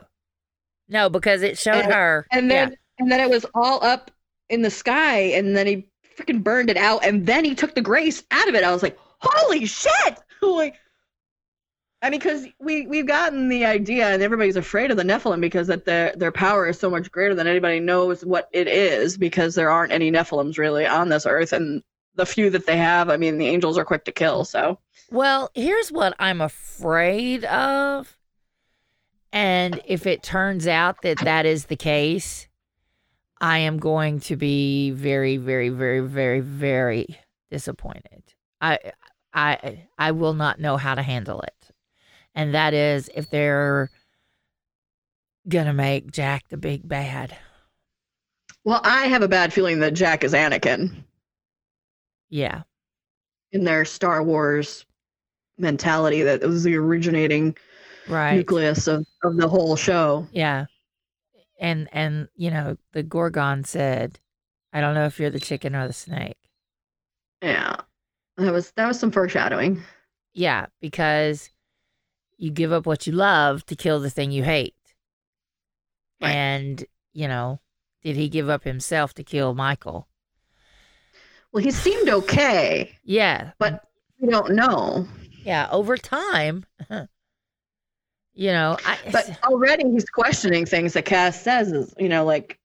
[0.90, 2.28] no, because it showed And- her.
[2.32, 2.66] And yeah.
[2.66, 4.12] then and then it was all up
[4.50, 7.82] in the sky, and then he freaking burned it out, and then he took the
[7.82, 8.64] grace out of it.
[8.64, 10.20] I was like, holy shit!
[10.42, 10.76] like,
[12.04, 15.68] I mean, because we we've gotten the idea, and everybody's afraid of the Nephilim because
[15.68, 19.54] that their their power is so much greater than anybody knows what it is, because
[19.56, 21.84] there aren't any Nephilims really on this earth, and
[22.16, 24.46] the few that they have, I mean, the angels are quick to kill.
[24.46, 24.80] So
[25.12, 28.18] Well, here's what I'm afraid of.
[29.34, 32.48] And if it turns out that that is the case,
[33.40, 37.18] I am going to be very, very, very, very, very
[37.50, 38.24] disappointed.
[38.60, 38.80] I,
[39.34, 41.61] I, I will not know how to handle it.
[42.36, 43.90] And that is if they're
[45.48, 47.36] gonna make Jack the big bad.
[48.64, 51.04] Well, I have a bad feeling that Jack is Anakin
[52.30, 52.64] Yeah.
[53.52, 54.86] in their Star Wars
[55.58, 57.56] mentality that was the originating
[58.08, 58.36] Right.
[58.36, 60.28] nucleus of, of the whole show.
[60.32, 60.66] Yeah.
[61.60, 64.20] And and you know, the Gorgon said,
[64.74, 66.38] I don't know if you're the chicken or the snake.
[67.42, 67.76] Yeah.
[68.38, 69.84] That was that was some foreshadowing.
[70.34, 71.50] Yeah, because
[72.42, 74.74] you give up what you love to kill the thing you hate.
[76.20, 76.32] Right.
[76.32, 77.60] And, you know,
[78.04, 80.08] did he give up himself to kill Michael?
[81.52, 83.52] Well, he seemed okay, Yeah.
[83.60, 83.84] but
[84.20, 85.08] we don't know.
[85.44, 86.66] Yeah, over time,
[88.34, 92.58] you know, I But already he's questioning things that Cass says is, you know, like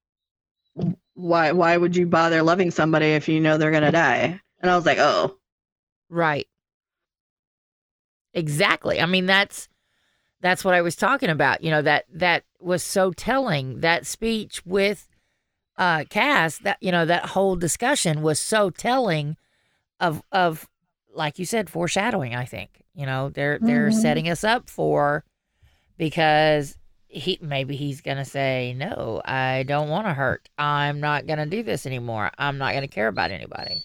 [1.14, 4.40] why why would you bother loving somebody if you know they're gonna die?
[4.60, 5.36] And I was like, oh,
[6.08, 6.46] Right.
[8.36, 9.00] Exactly.
[9.00, 9.68] I mean that's
[10.42, 11.64] that's what I was talking about.
[11.64, 13.80] You know, that that was so telling.
[13.80, 15.08] That speech with
[15.78, 19.36] uh Cass, that you know, that whole discussion was so telling
[19.98, 20.68] of of
[21.14, 22.82] like you said, foreshadowing, I think.
[22.94, 23.94] You know, they're they're Mhm.
[24.02, 25.24] setting us up for
[25.96, 26.76] because
[27.08, 30.50] he maybe he's gonna say, No, I don't wanna hurt.
[30.58, 32.30] I'm not gonna do this anymore.
[32.36, 33.84] I'm not gonna care about anybody.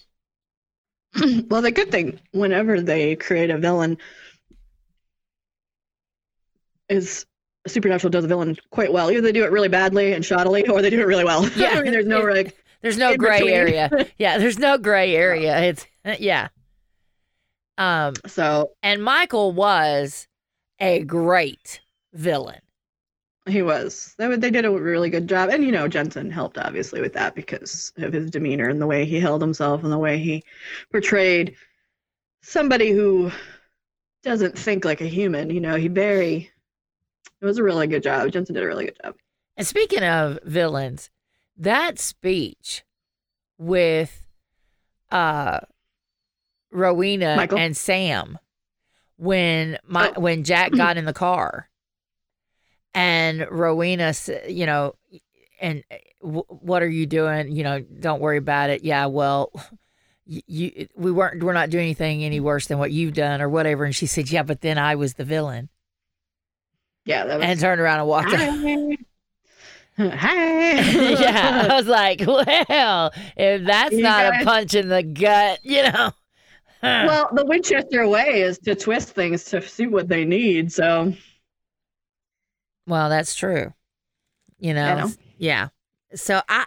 [1.48, 3.98] well, the good thing whenever they create a villain
[6.92, 7.26] is
[7.66, 9.10] Supernatural does a villain quite well.
[9.10, 11.48] Either they do it really badly and shoddily, or they do it really well.
[11.56, 11.70] Yeah.
[11.70, 13.54] I mean, there's no like There's no gray between.
[13.54, 13.90] area.
[14.18, 15.60] Yeah, there's no gray area.
[15.62, 15.86] It's
[16.20, 16.48] yeah.
[17.78, 20.26] Um, so and Michael was
[20.80, 21.80] a great
[22.12, 22.60] villain.
[23.48, 24.14] he was.
[24.18, 27.34] They, they did a really good job, and you know Jensen helped obviously with that
[27.34, 30.42] because of his demeanor and the way he held himself and the way he
[30.90, 31.54] portrayed
[32.42, 33.30] somebody who
[34.24, 35.48] doesn't think like a human.
[35.50, 36.50] You know, he very.
[37.42, 38.30] It was a really good job.
[38.30, 39.16] Jensen did a really good job.
[39.56, 41.10] And speaking of villains,
[41.58, 42.84] that speech
[43.58, 44.26] with
[45.10, 45.60] uh
[46.70, 47.58] Rowena Michael?
[47.58, 48.38] and Sam
[49.16, 50.20] when my Oh.
[50.20, 51.68] when Jack got in the car
[52.94, 54.14] and Rowena
[54.48, 54.94] you know
[55.60, 55.84] and
[56.22, 59.50] w- what are you doing you know don't worry about it yeah well
[60.24, 63.84] you we weren't we're not doing anything any worse than what you've done or whatever
[63.84, 65.68] and she said yeah but then I was the villain
[67.04, 67.46] Yeah, that was.
[67.46, 68.98] and turned around and walked out
[69.98, 70.72] Hi.
[71.20, 75.82] Yeah, I was like, well, if that's You not a punch in the gut, you
[75.82, 76.12] know.
[76.82, 80.72] well, the Winchester way is to twist things to see what they need.
[80.72, 81.12] So
[82.86, 83.72] well, that's true.
[84.58, 85.10] You know, know.
[85.38, 85.68] yeah.
[86.14, 86.66] So I,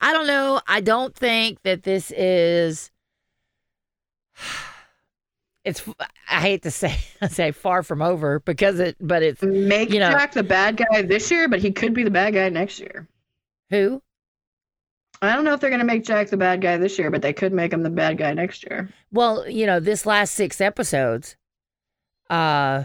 [0.00, 0.60] I don't know.
[0.66, 2.90] I don't think that this is.
[5.64, 5.82] It's.
[6.28, 6.96] I hate to say
[7.30, 11.02] say far from over because it, but it's make You know- Jack the bad guy
[11.02, 13.08] this year, but he could be the bad guy next year.
[13.70, 14.00] who.
[15.22, 17.32] I don't know if they're gonna make Jack the bad guy this year, but they
[17.32, 18.90] could make him the bad guy next year.
[19.10, 21.36] Well, you know, this last six episodes,
[22.28, 22.84] uh,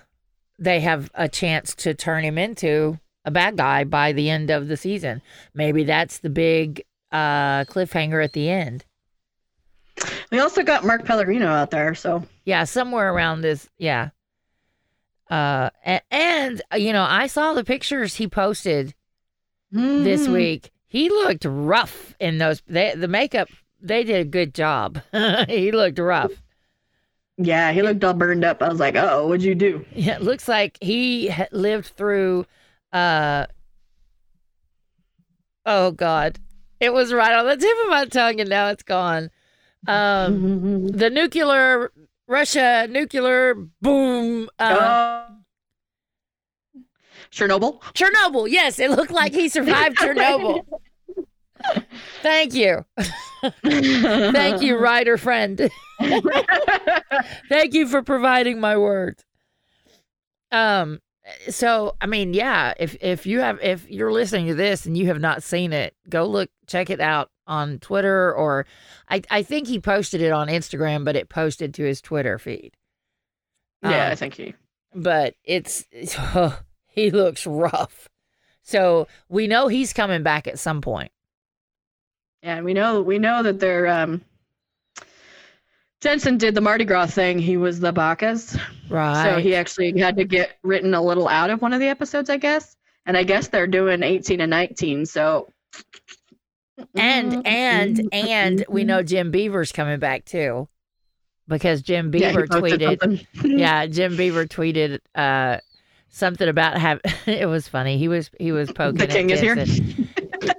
[0.58, 4.68] they have a chance to turn him into a bad guy by the end of
[4.70, 5.22] the season.
[5.54, 8.86] Maybe that's the big uh cliffhanger at the end.
[10.32, 13.70] We also got Mark Pellegrino out there, so Yeah, somewhere around this.
[13.78, 14.10] Yeah.
[15.30, 18.94] Uh, and, and uh, you know, I saw the pictures he posted
[19.72, 20.34] this Mhm.
[20.34, 20.72] week.
[20.88, 22.62] He looked rough in those.
[22.68, 23.48] They, the makeup.
[23.82, 25.00] They did a good job.
[25.48, 26.32] he looked rough.
[27.38, 28.62] Yeah, he looked all burned up.
[28.62, 32.46] I was like, "Oh, what'd you do?" Yeah, it looks like he lived through.
[32.92, 33.46] uh
[35.66, 36.40] Oh God,
[36.80, 39.30] it was right on the tip of my tongue, and now it's gone.
[39.88, 41.92] Um, the nuclear
[42.28, 44.50] Russia nuclear boom.
[44.60, 45.36] Uh, oh.
[47.32, 47.82] Chernobyl.
[47.94, 48.50] Chernobyl.
[48.50, 50.66] Yes, it looked like he survived Chernobyl.
[52.22, 52.86] Thank you,
[53.64, 55.70] thank you, writer friend.
[57.50, 59.26] Thank you for providing my words.
[60.52, 61.00] Um
[61.50, 65.08] so I mean, yeah, if if you have if you're listening to this and you
[65.08, 68.66] have not seen it, go look check it out on Twitter or
[69.10, 72.72] I I think he posted it on Instagram, but it posted to his Twitter feed.
[73.84, 74.54] yeah, Um, I think he.
[74.96, 75.86] but it's
[76.88, 78.08] he looks rough.
[78.62, 81.12] So we know he's coming back at some point.
[82.44, 84.22] Yeah, we know we know that they're um
[86.02, 87.40] Jensen did the Mardi Gras thing.
[87.40, 88.58] He was the Bacchus.
[88.90, 89.24] Right.
[89.34, 92.30] So he actually had to get written a little out of one of the episodes,
[92.30, 92.78] I guess.
[93.06, 95.06] And I guess they're doing 18 and 19.
[95.06, 95.52] So.
[96.96, 100.68] And and and we know Jim Beaver's coming back too,
[101.48, 103.26] because Jim Beaver posted tweeted.
[103.44, 105.58] yeah, Jim Beaver tweeted uh,
[106.10, 107.02] something about have.
[107.26, 107.98] it was funny.
[107.98, 108.98] He was he was poking.
[108.98, 109.56] The at king is here.
[109.56, 110.10] Jensen.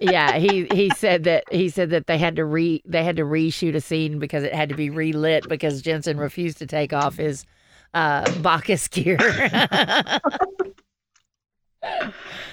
[0.01, 3.25] yeah, he he said that he said that they had to re they had to
[3.25, 7.17] reshoot a scene because it had to be relit because Jensen refused to take off
[7.17, 7.45] his
[7.95, 9.19] uh Bacchus gear.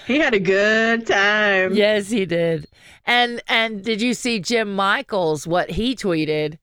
[0.05, 1.73] He had a good time.
[1.73, 2.67] yes, he did.
[3.05, 6.59] And and did you see Jim Michaels what he tweeted?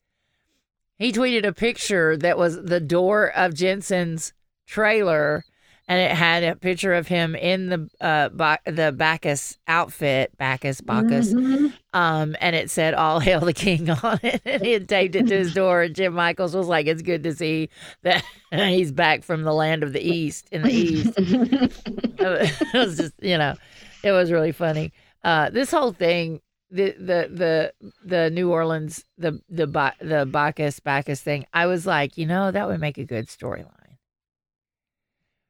[0.97, 4.33] He tweeted a picture that was the door of Jensen's
[4.65, 5.43] trailer
[5.87, 10.81] and it had a picture of him in the uh ba- the Bacchus outfit, Bacchus
[10.81, 11.33] Bacchus.
[11.33, 11.73] Mhm.
[11.93, 15.27] Um, and it said "All Hail the King" on it, and he had taped it
[15.27, 15.83] to his door.
[15.83, 17.69] And Jim Michaels was like, "It's good to see
[18.03, 23.13] that he's back from the land of the East in the East." it was just,
[23.21, 23.55] you know,
[24.03, 24.91] it was really funny.
[25.23, 27.73] Uh, this whole thing, the the the
[28.03, 29.65] the New Orleans, the the
[30.01, 31.45] the Bacchus Bacchus thing.
[31.53, 33.69] I was like, you know, that would make a good storyline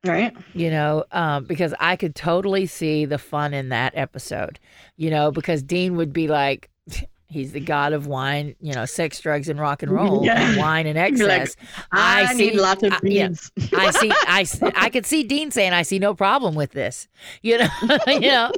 [0.05, 0.35] Right.
[0.53, 4.59] you know, um, because I could totally see the fun in that episode,
[4.97, 6.69] you know, because Dean would be like,
[7.27, 10.49] he's the god of wine, you know, sex, drugs, and rock and roll, Yeah.
[10.49, 11.57] and wine and You're like, excess.
[11.91, 13.27] I, need see- lots of I- yeah.
[13.27, 13.51] beans.
[13.75, 14.45] I see, I,
[14.75, 17.07] I could see Dean saying, "I see no problem with this,"
[17.41, 17.67] you know,
[18.07, 18.51] you know,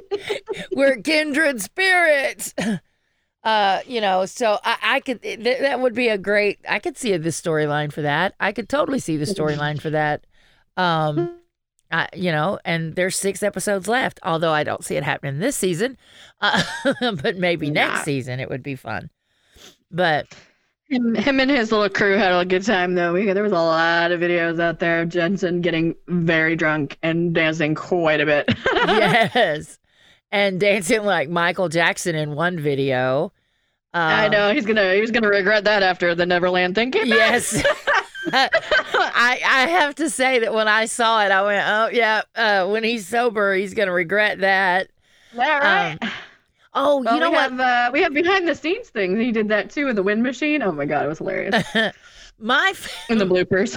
[0.74, 2.54] we're kindred spirits.
[3.44, 6.60] Uh, you know, so I, I could th- that would be a great.
[6.68, 8.34] I could see the storyline for that.
[8.42, 10.26] I could totally see the storyline for that.
[10.78, 11.40] Um,
[11.92, 14.20] I, you know, and there's six episodes left.
[14.24, 15.98] Although I don't see it happening this season,
[16.42, 16.64] uh,
[17.22, 19.10] but maybe next season it would be fun.
[19.90, 20.28] But
[20.90, 23.14] Him, him and his little crew had a good time though.
[23.14, 27.34] We, there was a lot of videos out there of Jensen getting very drunk and
[27.34, 28.50] dancing quite a bit.
[28.76, 29.80] yes,
[30.32, 33.32] and dancing like Michael Jackson in one video.
[33.94, 37.08] I Um, know he's gonna he was gonna regret that after the Neverland thing came.
[37.08, 37.64] Yes.
[38.34, 42.22] I I have to say that when I saw it, I went, oh yeah.
[42.36, 44.90] Uh, when he's sober, he's gonna regret that.
[45.34, 46.12] Yeah, right.
[46.74, 47.52] Oh, Well, you know we what?
[47.52, 49.18] have uh, we have behind the scenes things.
[49.20, 50.62] He did that too with the wind machine.
[50.62, 51.64] Oh my god, it was hilarious.
[52.40, 53.76] My f- In the bloopers.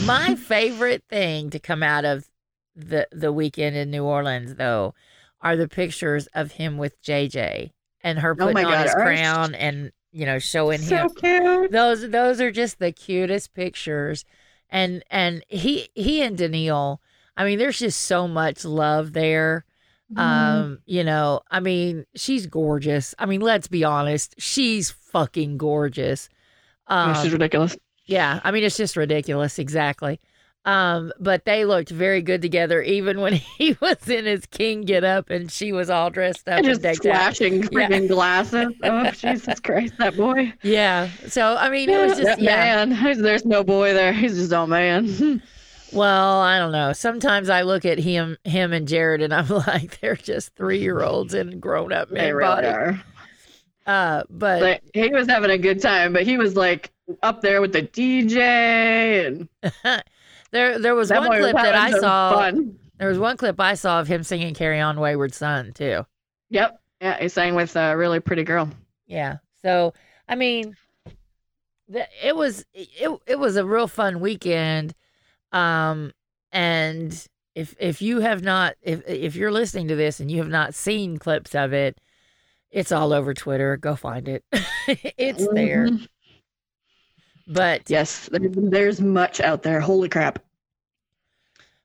[0.06, 2.28] my favorite thing to come out of
[2.74, 4.92] the the weekend in New Orleans, though,
[5.40, 7.72] are the pictures of him with JJ
[8.02, 11.70] and her Oh putting my on God, his crown and you know showing him cute.
[11.72, 14.24] those those are just the cutest pictures
[14.70, 16.98] and and he he and Danneel
[17.36, 19.64] I mean there's just so much love there
[20.08, 20.20] Mm-hmm.
[20.20, 26.28] um you know I mean she's gorgeous I mean let's be honest she's fucking gorgeous
[26.86, 27.76] um, this is ridiculous.
[28.04, 30.20] yeah I mean it's just ridiculous exactly
[30.66, 35.04] um but they looked very good together even when he was in his king get
[35.04, 38.00] up and she was all dressed up And and just flashing Yeah.
[38.00, 38.74] glasses.
[38.84, 40.52] Oh Jesus Christ, that boy.
[40.62, 43.22] yeah so I mean it was just yeah man.
[43.22, 44.12] There's no boy there.
[44.12, 45.40] He's just all man.
[45.92, 46.92] Well, I don't know.
[46.92, 51.00] Sometimes I look at him, him and Jared, and I'm like, they're just three year
[51.02, 52.66] olds and grown up they really body.
[52.66, 53.02] are.
[53.86, 56.90] Uh, but But he was having a good time, but he was like
[57.22, 59.48] up there with the DJ and
[60.56, 62.32] there, there was that one was clip that I saw.
[62.32, 62.78] Fun.
[62.98, 66.06] There was one clip I saw of him singing "Carry On, Wayward Son" too.
[66.50, 66.80] Yep.
[67.00, 68.70] Yeah, he sang with a really pretty girl.
[69.06, 69.36] Yeah.
[69.62, 69.92] So
[70.28, 70.76] I mean,
[71.88, 74.94] the, it was it it was a real fun weekend.
[75.52, 76.12] Um,
[76.52, 77.12] and
[77.54, 80.74] if if you have not if if you're listening to this and you have not
[80.74, 82.00] seen clips of it,
[82.70, 83.76] it's all over Twitter.
[83.76, 84.44] Go find it.
[84.88, 85.88] it's there.
[85.88, 86.08] Mhm.
[87.48, 89.80] But Yes, there- there's much out there.
[89.80, 90.40] Holy crap.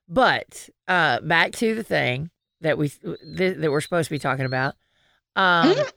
[0.08, 2.30] But uh, back to the thing
[2.60, 4.74] that we th- that we're supposed to be talking about.
[5.36, 5.92] Um, Mhm.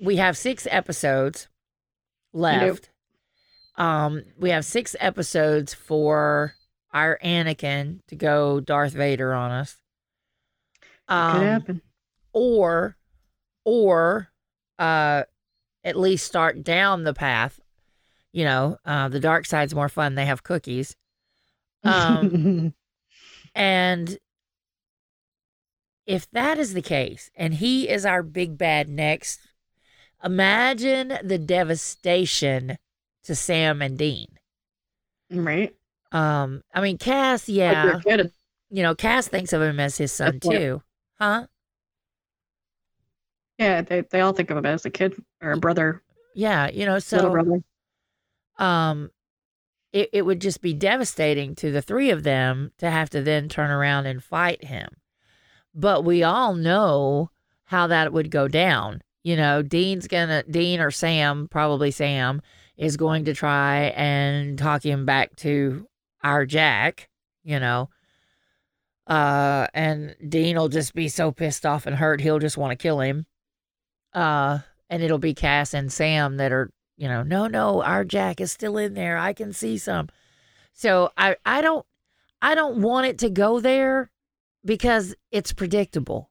[0.00, 1.48] we have six episodes
[2.32, 2.90] left.
[3.76, 6.54] Um, we have six episodes for
[6.92, 9.76] our Anakin to go Darth Vader on us.
[11.08, 11.82] Could Um, happen.
[12.32, 12.96] or,
[13.64, 14.28] or,
[14.78, 15.24] uh,
[15.84, 17.60] at least start down the path.
[18.32, 20.14] You know, uh, the dark side's more fun.
[20.14, 20.96] They have cookies.
[21.84, 22.74] Um,
[23.56, 24.18] and
[26.06, 29.40] if that is the case, and he is our big bad next,
[30.24, 32.78] imagine the devastation
[33.24, 34.38] to Sam and Dean.
[35.30, 35.74] right?
[36.12, 38.00] Um, I mean, Cass, yeah,
[38.70, 40.66] you know, Cass thinks of him as his son point.
[40.68, 40.82] too,
[41.18, 41.46] huh?
[43.58, 46.02] Yeah, they, they all think of him as a kid or a brother,
[46.34, 47.62] Yeah, you know, little so brother.
[48.58, 49.10] um,
[49.96, 53.48] it, it would just be devastating to the three of them to have to then
[53.48, 54.88] turn around and fight him.
[55.74, 57.30] But we all know
[57.64, 59.00] how that would go down.
[59.24, 62.42] You know, Dean's gonna Dean or Sam, probably Sam,
[62.76, 65.88] is going to try and talk him back to
[66.22, 67.08] our Jack,
[67.42, 67.88] you know.
[69.06, 72.82] Uh and Dean will just be so pissed off and hurt he'll just want to
[72.82, 73.24] kill him.
[74.12, 74.58] Uh
[74.90, 78.52] and it'll be Cass and Sam that are, you know, no, no, our Jack is
[78.52, 79.18] still in there.
[79.18, 80.08] I can see some.
[80.72, 81.84] So I I don't
[82.42, 84.10] I don't want it to go there
[84.64, 86.30] because it's predictable.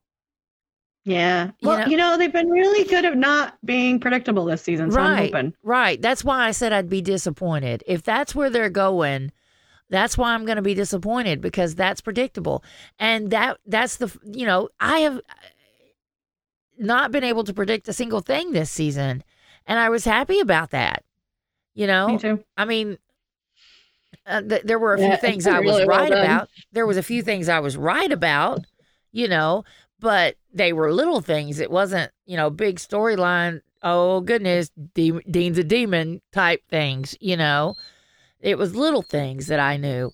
[1.04, 1.52] Yeah.
[1.60, 4.90] You Well, know- you know, they've been really good at not being predictable this season,
[4.90, 5.32] so I'm right.
[5.32, 5.54] hoping.
[5.62, 6.02] Right.
[6.02, 7.84] That's why I said I'd be disappointed.
[7.86, 9.30] If that's where they're going,
[9.88, 12.64] that's why I'm going to be disappointed because that's predictable.
[12.98, 15.20] And that that's the you know, I have uh,
[16.78, 19.22] not been able to predict a single thing this season
[19.66, 21.04] and I was happy about that.
[21.74, 22.08] You know?
[22.08, 22.44] Me too.
[22.56, 22.98] I mean,
[24.26, 26.24] uh, th- there were a few Yeah, things I was really right done.
[26.24, 26.48] about.
[26.72, 28.66] There was a few things I was right about,
[29.12, 29.64] you know,
[30.00, 31.60] but they were little things.
[31.60, 33.60] It wasn't, you know, big storyline.
[33.82, 37.76] Oh goodness, De- Dean's a demon type things, you know.
[38.40, 40.12] It was little things that I knew,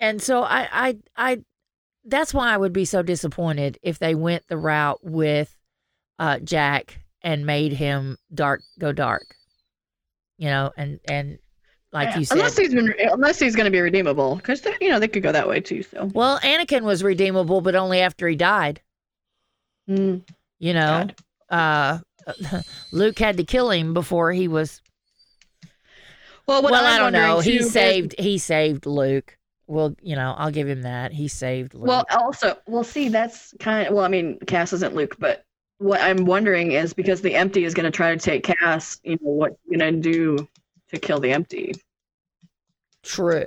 [0.00, 1.38] and so I, I, I.
[2.04, 5.56] That's why I would be so disappointed if they went the route with
[6.18, 9.34] uh, Jack and made him dark go dark,
[10.38, 11.38] you know, and and
[11.92, 14.88] like Yeah, you said, unless he's been, unless he's going to be redeemable, because you
[14.90, 15.82] know they could go that way too.
[15.82, 18.80] So, Well, Anakin was redeemable, but only after he died.
[19.88, 20.22] Mm.
[20.60, 21.08] You know,
[21.50, 21.98] uh,
[22.92, 24.80] Luke had to kill him before he was.
[26.46, 27.36] well, what well, I'm I don't know.
[27.36, 28.14] wondering, He is- saved.
[28.18, 29.36] He saved Luke.
[29.66, 31.12] Well, you know, I'll give him that.
[31.12, 31.86] He saved Luke.
[31.86, 34.04] Well, also, well, see, that's kind of well.
[34.04, 35.44] I mean, Cass isn't Luke, but
[35.78, 39.00] what I'm wondering is because the Empty is going to try to take Cass.
[39.04, 40.48] You know, what going to do
[40.90, 41.74] to kill the Empty?
[43.02, 43.44] true.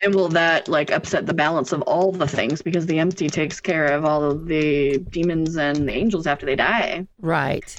[0.00, 3.60] And will that like upset the balance of all the things because the Empty takes
[3.60, 7.06] care of all of the demons and the angels after they die?
[7.20, 7.74] Right.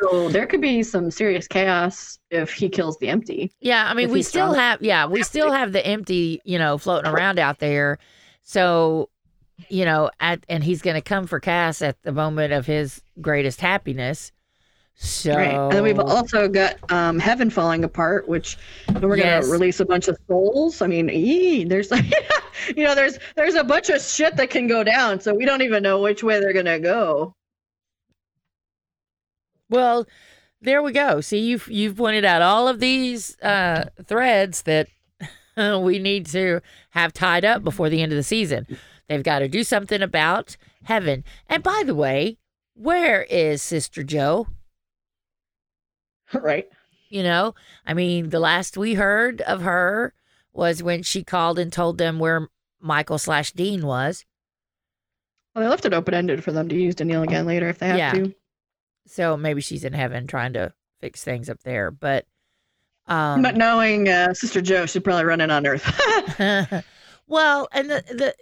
[0.00, 3.52] So there could be some serious chaos if he kills the Empty.
[3.60, 3.86] Yeah.
[3.88, 4.54] I mean, we still strong.
[4.56, 4.82] have.
[4.82, 6.40] Yeah, we still have the empty.
[6.44, 7.98] You know, floating around out there.
[8.42, 9.08] So,
[9.68, 13.02] you know, at and he's going to come for Cass at the moment of his
[13.20, 14.32] greatest happiness.
[14.96, 15.58] So, Right.
[15.74, 18.56] And we've also got um, Heaven falling apart, which
[19.00, 19.44] we're Yes.
[19.44, 20.80] gonna release a bunch of souls.
[20.82, 21.90] I mean, ee, there's
[22.76, 25.62] you know, there's there's a bunch of shit that can go down, so we don't
[25.62, 27.34] even know which way they're gonna go.
[29.68, 30.06] Well,
[30.60, 31.20] there we go.
[31.20, 34.88] See, you've you've pointed out all of these uh, threads that
[35.56, 38.66] we need to have tied up before the end of the season.
[39.08, 41.24] They've got to do something about heaven.
[41.48, 42.38] And by the way,
[42.74, 44.48] where is Sister Jo?
[46.32, 46.68] right.
[47.10, 47.54] You know,
[47.86, 50.14] I mean, the last we heard of her
[50.52, 52.48] was when she called and told them where
[52.80, 54.24] Michael slash Dean was.
[55.54, 57.86] Well, they left it open ended for them to use Danneel again later if they
[57.88, 58.12] have Yeah.
[58.12, 58.34] to.
[59.06, 61.90] So maybe she's in heaven trying to fix things up there.
[61.90, 62.26] But
[63.06, 65.84] um, but knowing uh, Sister Jo, she'd probably run in on Earth.
[67.26, 68.34] well, and the the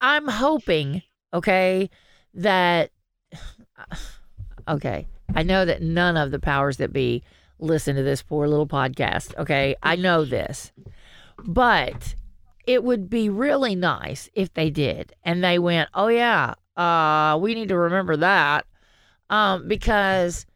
[0.00, 1.90] I'm hoping, okay,
[2.34, 2.90] that
[4.68, 5.06] okay.
[5.34, 7.22] I know that none of the powers that be
[7.58, 9.36] listen to this poor little podcast.
[9.38, 10.72] Okay, I know this,
[11.44, 12.14] but
[12.66, 17.54] it would be really nice if they did, and they went, "Oh yeah, uh, we
[17.54, 18.66] need to remember that,"
[19.28, 20.46] um, because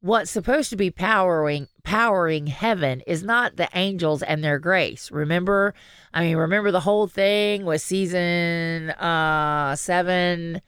[0.00, 5.10] what's supposed to be powering powering heaven is not the angels and their grace.
[5.10, 5.74] Remember,
[6.18, 10.60] I mean, remember the whole thing with season uh seven,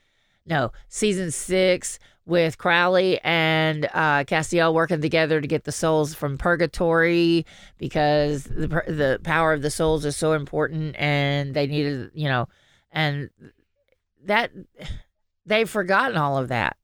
[0.46, 6.38] no, season six with Crowley and uh, Castiel working together to get the souls from
[6.38, 7.44] purgatory
[7.78, 12.46] because the the power of the souls is so important, and they needed, you know,
[12.92, 13.30] and
[14.22, 14.53] that
[15.46, 16.76] they've forgotten all of that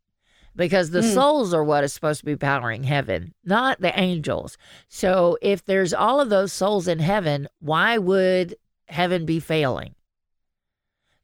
[0.57, 1.14] because the Mm.
[1.14, 4.57] souls are what is supposed to be powering heaven, not the angels.
[4.88, 8.57] So if there's all of those souls in heaven, why would
[8.88, 9.94] heaven be failing?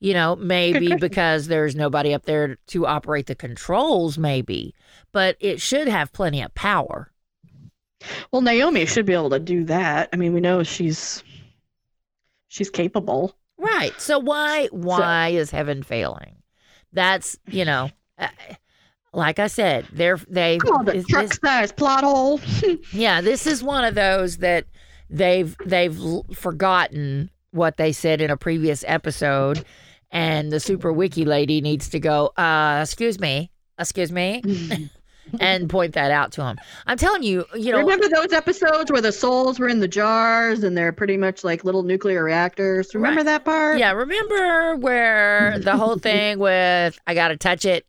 [0.00, 4.74] You know, maybe because there's nobody up there to operate the controls, maybe,
[5.12, 7.10] but it should have plenty of power.
[8.32, 10.08] well, Naomi should be able to do that.
[10.12, 11.22] I mean, we know she's
[12.48, 13.34] she's capable.
[13.58, 13.92] Right.
[14.00, 16.42] So why why is heaven failing?
[16.92, 18.28] That's, you know, uh,
[19.12, 22.40] like I said, they're they Called a this- truck this- size plot hole.
[22.92, 24.66] Yeah, this is one of those that
[25.10, 25.98] they've they've
[26.34, 29.64] forgotten what they said in a previous episode,
[30.10, 32.26] and the super wiki lady needs to go.
[32.36, 34.42] Uh, excuse me, excuse me.
[35.40, 36.58] and point that out to him.
[36.86, 40.64] I'm telling you, you know, Remember those episodes where the souls were in the jars
[40.64, 42.92] and they're pretty much like little nuclear reactors?
[42.94, 43.26] Remember Right.
[43.26, 43.78] that part?
[43.78, 47.86] yeah, remember where the whole thing with I gotta touch it,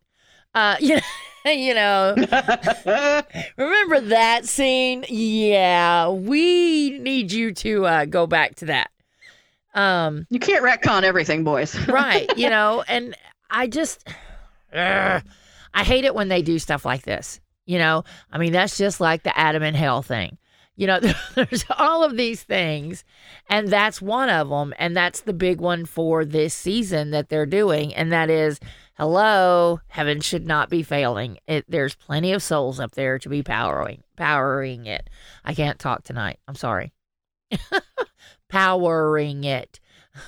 [0.53, 2.15] uh, you know, you know,
[3.57, 5.05] remember that scene?
[5.09, 8.89] Yeah, we need you to uh, go back to that.
[9.75, 11.75] Um, You can't retcon everything, boys.
[11.87, 13.15] right you know and
[13.49, 14.07] i just
[14.71, 15.23] Ugh,
[15.73, 19.01] i hate it when they do stuff like this you know i mean that's just
[19.01, 20.37] like the adam and hell thing
[20.75, 20.99] you know
[21.35, 23.03] there's all of these things
[23.49, 27.45] and that's one of them and that's the big one for this season that they're
[27.47, 28.59] doing and that is
[28.95, 33.41] hello heaven should not be failing it there's plenty of souls up there to be
[33.41, 35.09] powering powering it
[35.43, 36.93] i can't talk tonight i'm sorry
[38.49, 39.79] powering it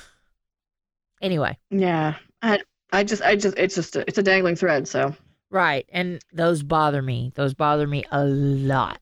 [1.22, 2.16] anyway yeah.
[2.45, 2.59] I,
[2.91, 4.88] I just, I just, it's just, a, it's a dangling thread.
[4.88, 5.16] So.
[5.49, 5.86] Right.
[5.91, 7.32] And those bother me.
[7.36, 8.99] Those bother me a lot.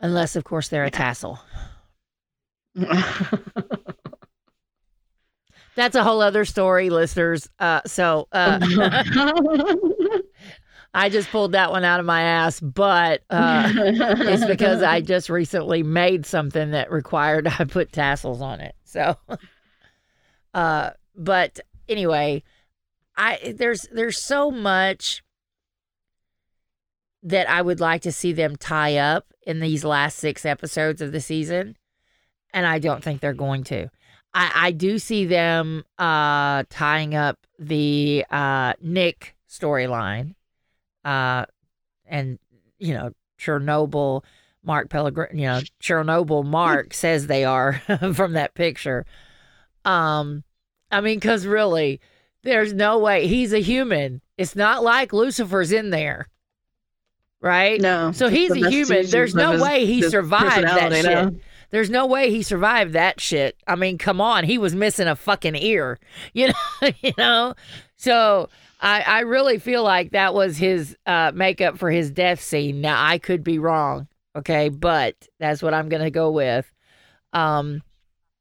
[0.00, 1.40] Unless, of course, they're a tassel.
[5.76, 7.48] That's a whole other story, listeners.
[7.58, 8.58] Uh, so uh,
[10.94, 15.28] I just pulled that one out of my ass, but uh, it's because I just
[15.28, 18.74] recently made something that required I put tassels on it.
[18.84, 19.18] So,
[20.54, 22.42] uh, but anyway,
[23.14, 25.22] I there's there's so much
[27.22, 31.12] that I would like to see them tie up in these last six episodes of
[31.12, 31.76] the season,
[32.54, 33.90] and I don't think they're going to.
[34.36, 40.34] I, I do see them uh, tying up the uh, Nick storyline,
[41.06, 41.46] uh,
[42.04, 42.38] and
[42.78, 44.22] you know Chernobyl.
[44.62, 46.44] Mark Pellegrino, you know Chernobyl.
[46.44, 47.74] Mark says they are
[48.14, 49.06] from that picture.
[49.86, 50.44] Um,
[50.90, 52.00] I mean, because really,
[52.42, 54.20] there's no way he's a human.
[54.36, 56.28] It's not like Lucifer's in there,
[57.40, 57.80] right?
[57.80, 58.12] no.
[58.12, 59.06] So he's a human.
[59.08, 61.04] There's no way he survived that shit.
[61.06, 61.36] no.
[61.70, 63.56] There's no way he survived that shit.
[63.66, 65.98] I mean, come on, he was missing a fucking ear,
[66.32, 67.54] you know, you know.
[67.96, 68.48] So
[68.80, 72.80] I, I really feel like that was his uh, makeup for his death scene.
[72.80, 76.70] Now I could be wrong, okay, but that's what I'm gonna go with.
[77.32, 77.82] Um,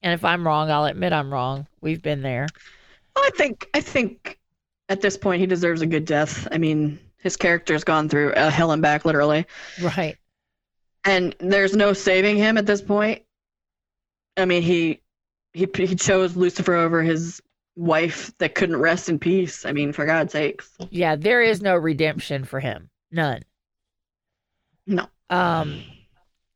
[0.02, 1.68] and if I'm wrong, I'll admit I'm wrong.
[1.82, 2.48] We've been there.
[3.16, 4.40] Well, I think I think
[4.90, 6.48] at this point he deserves a good death.
[6.52, 9.46] I mean, his character's gone through uh, hell and back, literally,
[9.82, 10.18] Right.
[11.06, 13.22] And there's no saving him at this point.
[14.38, 15.02] I mean, he
[15.54, 17.42] he he chose Lucifer over his
[17.78, 19.66] wife that couldn't rest in peace.
[19.66, 22.90] I mean, for God's sakes, Yeah, there is no redemption for him.
[23.12, 23.44] None.
[24.88, 25.08] no.
[25.30, 25.84] Um,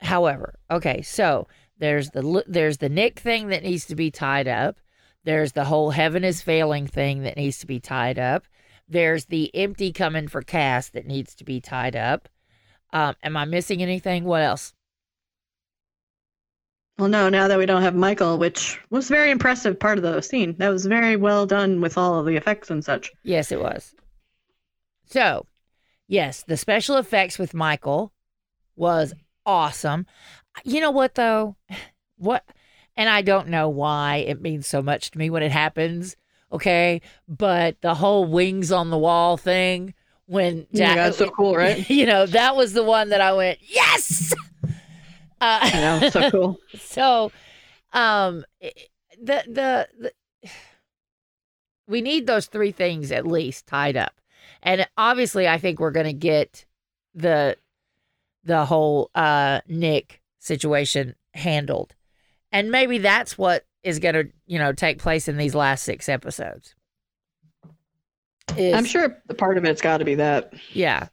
[0.02, 1.47] however, okay, so
[1.78, 4.80] there's the there's the Nick thing that needs to be tied up.
[5.24, 8.45] There's the whole heaven is failing thing that needs to be tied up.
[8.88, 12.28] There's the empty coming for Cass that needs to be tied up.
[12.92, 14.24] Um, am I missing anything?
[14.24, 14.74] What else?
[16.98, 17.30] Well, no.
[17.30, 20.56] Now that we don't have Michael, which was a very impressive part of the scene,
[20.58, 23.12] that was very well done with all of the effects and such.
[23.24, 23.96] Yes, it was.
[25.06, 25.46] So,
[26.08, 28.12] yes, the special effects with Michael
[28.76, 29.14] was
[29.46, 30.06] awesome.
[30.64, 31.56] You know what though?
[32.22, 32.44] What
[32.98, 36.18] and I don't know why it means so much to me when it happens,
[36.52, 37.02] okay?
[37.30, 39.94] But the whole wings on the wall thing
[40.30, 41.90] when Oh Jack God, so cool, right?
[41.90, 44.34] You know, that was the one that I went, "Yes!"
[45.42, 46.60] Uh, know, so cool.
[46.80, 47.32] so
[47.94, 50.12] um the, the the
[51.88, 54.20] we need those three things at least tied up
[54.62, 56.66] and obviously i think we're going to get
[57.16, 57.58] the
[58.44, 61.96] the whole uh nick situation handled
[62.52, 66.08] and maybe that's what is going to you know take place in these last six
[66.08, 66.76] episodes
[68.58, 70.54] is- I'm sure the part of it's got to be that.
[70.74, 71.08] yeah.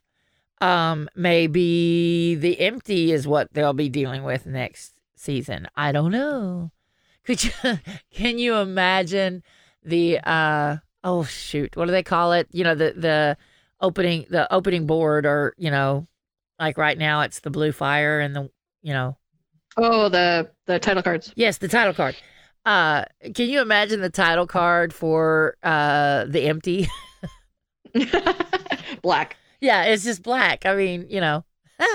[0.59, 5.67] Um, maybe the empty is what they'll be dealing with next season.
[5.75, 6.71] I don't know.
[7.25, 7.51] Could you
[8.11, 9.43] can you imagine
[9.83, 12.47] the uh oh shoot, what do they call it?
[12.51, 13.37] You know, the the
[13.81, 16.07] opening the opening board or, you know,
[16.59, 18.49] like right now it's the blue fire and the
[18.81, 19.15] you know
[19.77, 21.31] Oh, the the title cards.
[21.35, 22.15] Yes, the title card.
[22.65, 26.87] Uh can you imagine the title card for uh the empty?
[29.01, 29.37] Black.
[29.61, 30.65] yeah, it's just black.
[30.65, 31.43] I mean, you know.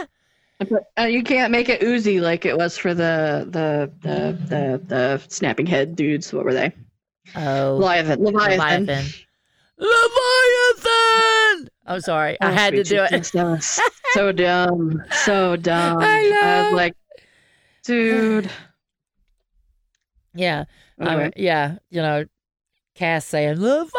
[0.70, 4.80] But, uh, you can't make it oozy like it was for the the the the,
[4.86, 6.32] the snapping head dudes.
[6.32, 6.72] What were they?
[7.34, 7.78] Oh.
[7.80, 8.22] Leviathan.
[8.22, 8.86] Leviathan.
[8.86, 9.04] Leviathan.
[9.78, 11.68] Leviathan!
[11.86, 12.40] I'm sorry.
[12.40, 13.10] I Oh, had to do it.
[13.10, 13.80] Jesus, that was
[14.12, 15.02] so dumb.
[15.24, 15.98] So dumb.
[16.00, 16.64] I know.
[16.66, 16.94] was like,
[17.84, 18.48] dude.
[20.34, 20.64] Yeah.
[20.98, 21.22] I Anyway.
[21.24, 21.76] mean, yeah.
[21.90, 22.24] You know,
[22.94, 23.90] Cass saying, Leviathan!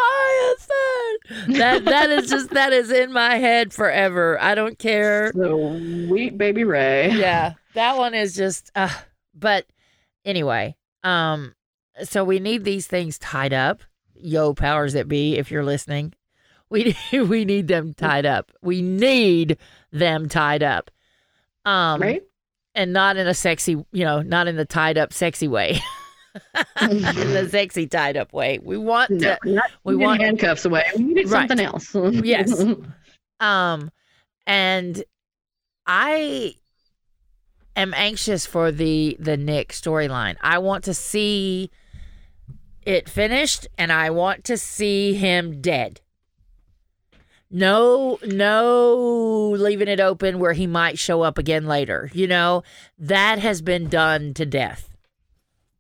[1.48, 4.38] That that is just that is in my head forever.
[4.42, 5.32] I don't care.
[5.32, 7.12] Sweet baby Ray.
[7.12, 8.72] Yeah, that one is just.
[8.76, 8.90] Uh,
[9.34, 9.66] but
[10.26, 11.54] anyway, um,
[12.04, 13.82] so we need these things tied up.
[14.16, 16.14] Yo, powers that be, if you're listening,
[16.70, 18.52] we we need them tied up.
[18.62, 19.58] We need
[19.92, 20.92] them tied up.
[21.66, 22.24] Um, Right?
[22.76, 25.80] and not in a sexy, you know, not in the tied up sexy way.
[26.82, 28.60] in the sexy tied up way.
[28.64, 30.86] We want No, to not we want handcuffs away.
[30.98, 31.48] We need Right.
[31.50, 31.94] something else.
[32.26, 32.64] Yes.
[33.40, 33.92] um
[34.48, 35.04] and
[35.86, 36.56] I
[37.76, 40.36] am anxious for the the Nick storyline.
[40.42, 41.70] I want to see
[42.84, 46.02] it finished and I want to see him dead.
[47.56, 52.10] No, no leaving it open where he might show up again later.
[52.14, 52.64] You know,
[52.98, 54.90] that has been done to death.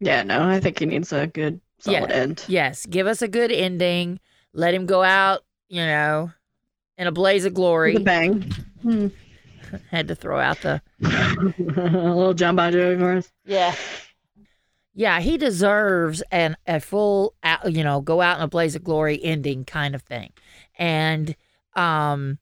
[0.05, 2.15] Yeah, no, I think he needs a good solid Yeah.
[2.15, 2.43] end.
[2.47, 4.19] Yes, give us a good ending.
[4.53, 6.31] Let him go out, you know,
[6.97, 7.95] in a blaze of glory.
[7.95, 8.41] A bang.
[8.81, 9.07] Hmm.
[9.89, 13.31] Had to throw out the a little John Bon Jovi for us.
[13.45, 13.73] yeah.
[14.95, 17.33] Yeah, he deserves an a full,
[17.65, 20.31] you know, go out in a blaze of glory ending kind of thing,
[20.77, 21.35] and
[21.75, 22.37] um,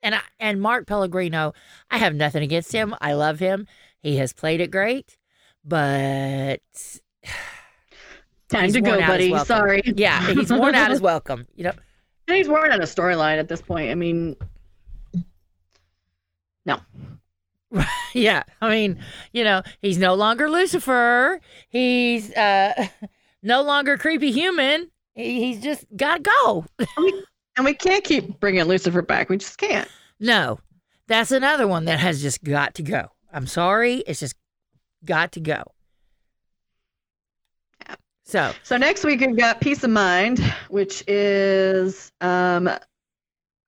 [0.00, 1.54] and I, and Mark Pellegrino,
[1.90, 2.94] I have nothing against him.
[3.00, 3.66] I love him.
[4.00, 5.17] He has played it great,
[5.64, 6.60] but
[8.48, 9.44] Time to go, worn out his buddy.
[9.44, 9.82] Sorry.
[9.96, 11.46] yeah, he's worn out his welcome.
[11.54, 11.72] You know,
[12.26, 13.90] And he's worn out a storyline at this point.
[13.90, 14.36] I mean,
[16.64, 16.78] no.
[18.14, 18.98] Yeah, I mean,
[19.34, 21.42] you know, he's no longer Lucifer.
[21.68, 22.86] He's uh
[23.42, 24.90] no longer creepy human.
[25.14, 26.64] He, he's just got to go.
[27.56, 29.28] And we can't keep bringing Lucifer back.
[29.28, 29.88] We just can't.
[30.18, 30.58] No,
[31.06, 33.08] that's another one that has just got to go.
[33.30, 34.34] I'm sorry, it's just
[35.04, 35.62] got to go.
[37.86, 37.94] Yeah.
[38.24, 40.38] So, So next week we've got Peace of Mind,
[40.68, 42.68] which is um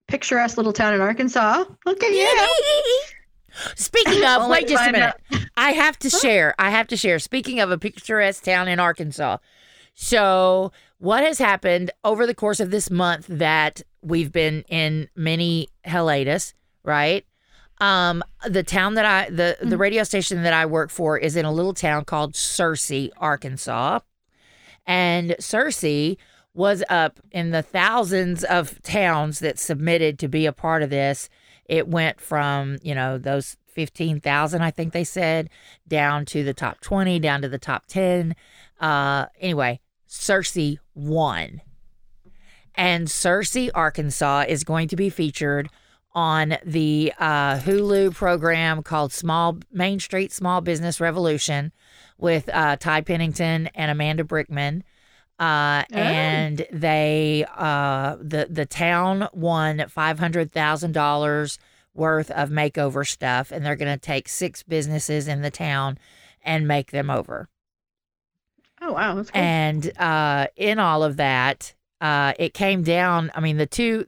[0.08, 1.64] picturesque little town in Arkansas.
[1.86, 2.48] Look at you.
[3.76, 5.14] speaking of, wait just a minute.
[5.32, 6.54] out- I have to share.
[6.58, 7.18] I have to share.
[7.18, 9.38] Speaking of a picturesque town in Arkansas.
[9.94, 15.68] So, what has happened over the course of this month that we've been in many
[15.86, 16.54] hiatus,
[16.84, 17.24] right?
[17.80, 21.44] Um, the town that I the the radio station that I work for is in
[21.44, 24.00] a little town called Searcy, Arkansas.
[24.86, 26.18] And Searcy
[26.52, 31.28] was up in the thousands of towns that submitted to be a part of this.
[31.64, 35.48] It went from, you know, those 15,000, I think they said,
[35.86, 38.34] down to the top 20, down to the top 10.
[38.80, 41.60] Uh, anyway, Searcy won.
[42.74, 45.68] And Searcy, Arkansas is going to be featured
[46.12, 51.72] on the uh, Hulu program called Small Main Street Small Business Revolution
[52.18, 54.82] with uh, Ty Pennington and Amanda Brinkman.
[55.38, 55.96] Uh, Oh.
[55.96, 61.58] and they uh, the the town won five hundred thousand dollars
[61.94, 65.96] worth of makeover stuff, and they're going to take six businesses in the town
[66.42, 67.48] and make them over.
[68.82, 69.40] Oh wow, that's cool.
[69.40, 73.30] And uh, in all of that, uh, it came down.
[73.34, 74.06] I mean, the two,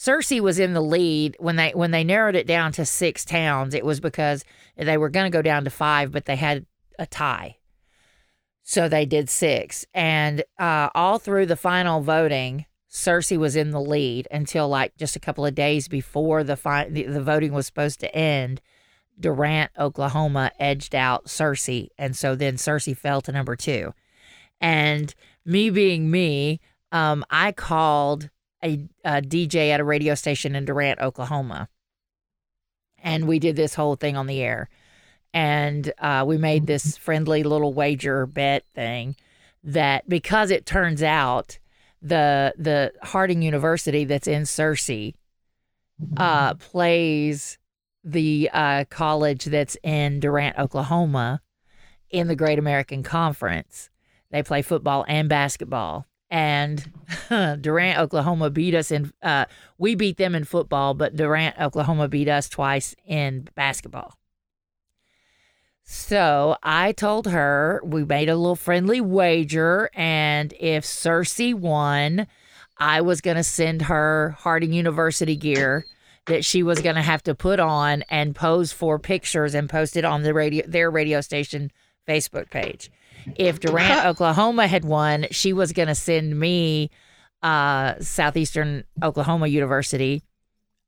[0.00, 3.74] Searcy was in the lead when they when they narrowed it down to six towns.
[3.74, 4.46] It was because
[4.78, 6.64] they were going to go down to five, but they had
[6.98, 7.58] a tie,
[8.62, 9.84] so they did six.
[9.92, 15.16] And uh, all through the final voting, Searcy was in the lead until like just
[15.16, 18.62] a couple of days before the fi- the, the voting was supposed to end.
[19.18, 23.92] Durant, Oklahoma, edged out Searcy, and so then Searcy fell to number two.
[24.62, 26.58] And me being me,
[26.90, 28.30] um, I called
[28.64, 31.68] a, a DJ at a radio station in Durant, Oklahoma,
[32.98, 34.68] and we did this whole thing on the air.
[35.32, 39.16] And uh, we made this friendly little wager bet thing
[39.62, 41.58] that because it turns out
[42.02, 45.14] the the Harding University that's in Searcy
[46.16, 47.58] uh, plays
[48.02, 51.42] the uh, college that's in Durant, Oklahoma,
[52.10, 53.90] in the Great American Conference.
[54.30, 56.06] They play football and basketball.
[56.30, 56.92] And
[57.28, 59.46] Durant, Oklahoma beat us in, uh,
[59.78, 64.14] we beat them in football, but Durant, Oklahoma beat us twice in basketball.
[65.82, 72.28] So I told her we made a little friendly wager, and if Searcy won,
[72.78, 75.84] I was going to send her Harding University gear
[76.26, 79.96] that she was going to have to put on and pose for pictures and post
[79.96, 81.72] it on the radio their radio station
[82.06, 82.90] Facebook page.
[83.36, 86.90] If Durant, Oklahoma had won, she was going to send me
[87.42, 90.22] uh, Southeastern Oklahoma University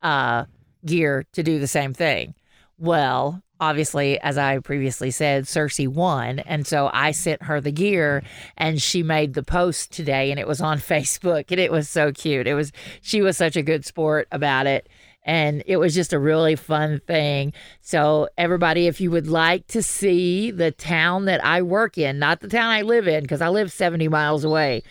[0.02, 0.44] uh,
[0.84, 2.34] gear to do the same thing.
[2.78, 6.40] Well, obviously, as I previously said, Searcy won.
[6.40, 8.24] And so I sent her the gear
[8.56, 12.12] and she made the post today and it was on Facebook and it was so
[12.12, 12.46] cute.
[12.46, 14.88] It was, she was such a good sport about it.
[15.24, 17.52] And it was just a really fun thing.
[17.80, 22.40] So, everybody, if you would like to see the town that I work in, not
[22.40, 24.82] the town I live in, because I live 70 miles away,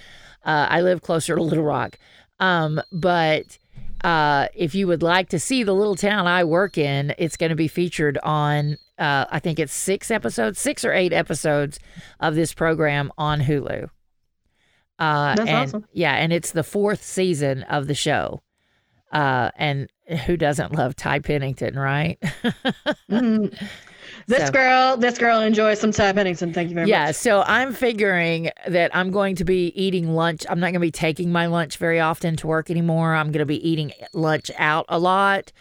[0.46, 1.98] uh, I live closer to Little Rock.
[2.40, 3.58] Um, but
[4.04, 7.52] uh, if you would like to see the little town I work in, it's going
[7.52, 11.80] to be featured on, uh, I think it's six episodes, six or eight episodes
[12.20, 13.90] of this program on Hulu.
[14.98, 15.86] Uh, That's and, awesome.
[15.94, 18.42] Yeah, and it's the fourth season of the show.
[19.12, 22.18] Uh, and who doesn't love Ty Pennington, right?
[23.10, 23.54] Mhm.
[24.28, 26.54] This So- girl, this girl enjoys some Ty Pennington.
[26.54, 27.08] Thank you very yeah, much.
[27.08, 30.46] Yeah, so I'm figuring that I'm going to be eating lunch.
[30.50, 33.16] I'm not going to be taking my lunch very often to work anymore.
[33.16, 35.52] I'm going to be eating lunch out a lot.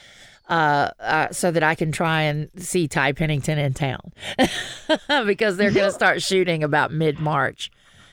[0.48, 4.00] Uh, uh, so that I can try and see Ty Pennington in town
[5.24, 7.70] because they're going to start shooting about mid March.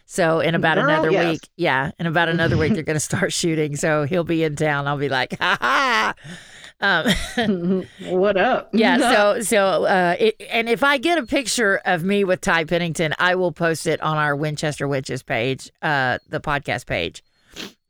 [0.10, 1.34] So in about Girl, another yes.
[1.34, 3.76] week, yeah, in about another week they're going to start shooting.
[3.76, 4.88] So he'll be in town.
[4.88, 6.14] I'll be like, ha ha.
[6.80, 8.70] Um, what up?
[8.74, 8.98] yeah.
[8.98, 13.16] So so uh, it, and if I get a picture of me with Ty Pennington,
[13.20, 17.22] I will post it on our Winchester Wenches page, uh, the podcast page,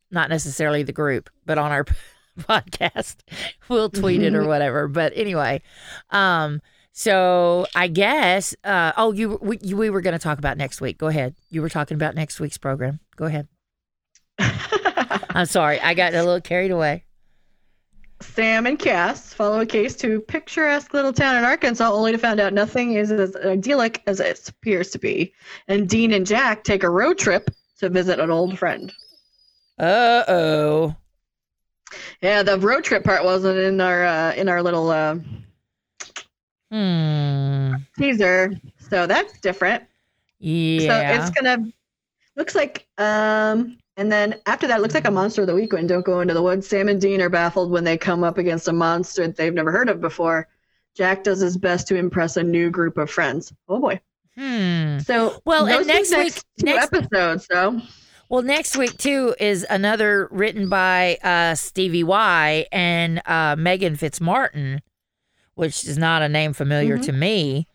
[0.10, 1.86] not necessarily the group, but on our
[2.40, 3.18] podcast,
[3.70, 4.88] we'll tweet it or whatever.
[4.88, 5.62] But anyway,
[6.10, 6.62] um,
[7.00, 10.82] so I guess uh, oh you we, you- we were going to talk about next
[10.82, 10.98] week.
[10.98, 11.36] Go ahead.
[11.52, 13.00] You were talking about next week's program.
[13.16, 13.48] Go ahead.
[14.40, 17.04] I'm sorry, I got a little carried away.
[18.20, 22.18] Sam and Cass follow a case to a picturesque little town in Arkansas, only to
[22.18, 25.36] find out nothing is as idyllic as it appears to be.
[25.68, 28.92] And Dean and Jack take a road trip to visit an old friend.
[29.78, 30.96] Uh oh.
[32.24, 35.18] Yeah, the road trip part wasn't in our uh, in our little uh,
[36.72, 37.74] Hmm.
[37.98, 38.52] teaser,
[38.90, 39.84] so that's different.
[40.40, 41.16] Yeah.
[41.18, 41.72] So it's gonna
[42.36, 45.88] looks like um and then after that looks like a monster of the week when
[45.88, 46.68] don't go into the woods.
[46.68, 49.72] Sam and Dean are baffled when they come up against a monster that they've never
[49.72, 50.48] heard of before.
[50.96, 53.54] Jack does his best to impress a new group of friends.
[53.70, 54.00] Oh boy.
[54.38, 55.00] Hmm.
[55.00, 57.82] So Well, and next next week- two next- episodes though.
[58.30, 64.82] Well, next week too is another written by uh, Stevie Y and uh, Meghan Fitzmartin,
[65.58, 67.06] which is not a name familiar Mhm.
[67.06, 67.68] to me.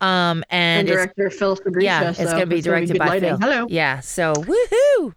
[0.00, 1.84] Um, and, And, it's, director Phil Fabrica.
[1.84, 3.38] yeah, it's so going to be directed by lighting.
[3.38, 3.50] Phil.
[3.50, 3.66] Hello.
[3.68, 5.12] Yeah, so woohoo!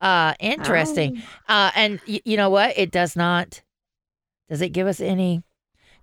[0.00, 1.22] Uh, interesting.
[1.48, 2.78] Uh, and y- you know what?
[2.78, 3.62] It does not.
[4.48, 5.42] Does it give us any?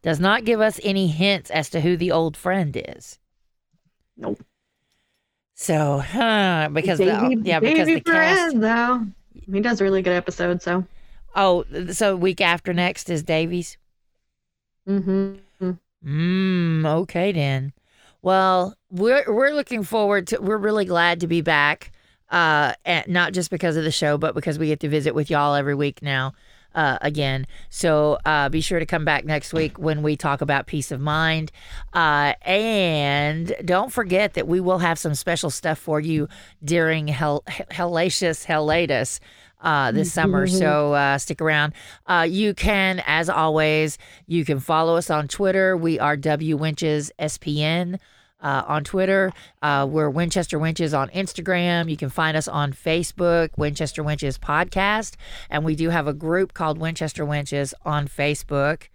[0.02, 3.18] Does not give us any hints as to who the old friend is.
[4.18, 4.44] Nope.
[5.56, 8.52] So, huh, because the, Davy, yeah, because Davy the cast.
[8.52, 9.06] Perez, though.
[9.52, 10.86] He does a really good episode, so.
[11.36, 13.78] Oh, so week after next is Davies.
[14.88, 15.72] Mm-hmm.
[16.06, 17.74] Mm, okay then.
[18.22, 20.40] Well, we're we're looking forward to.
[20.40, 21.92] We're really glad to be back.
[22.30, 25.30] Uh, and not just because of the show, but because we get to visit with
[25.30, 26.34] y'all every week now.
[26.74, 30.68] Uh, again, so uh, be sure to come back next week when we talk about
[30.68, 31.50] peace of mind.
[31.94, 36.28] Uh, and don't forget that we will have some special stuff for you
[36.62, 39.22] during Hell, Hellacious Hellatus
[39.66, 40.48] uh, this summer.
[40.48, 41.74] So uh, stick around.
[42.06, 43.98] Uh, you can, as always,
[44.28, 45.76] you can follow us on Twitter.
[45.76, 48.00] We are W Wenches SPN.
[48.42, 49.32] Uh, on Twitter,
[49.64, 51.90] uh, we're Winchester Wenches on Instagram.
[51.90, 55.16] You can find us on Facebook, Winchester Wenches Podcast.
[55.50, 58.90] And we do have a group called Winchester Wenches on Facebook.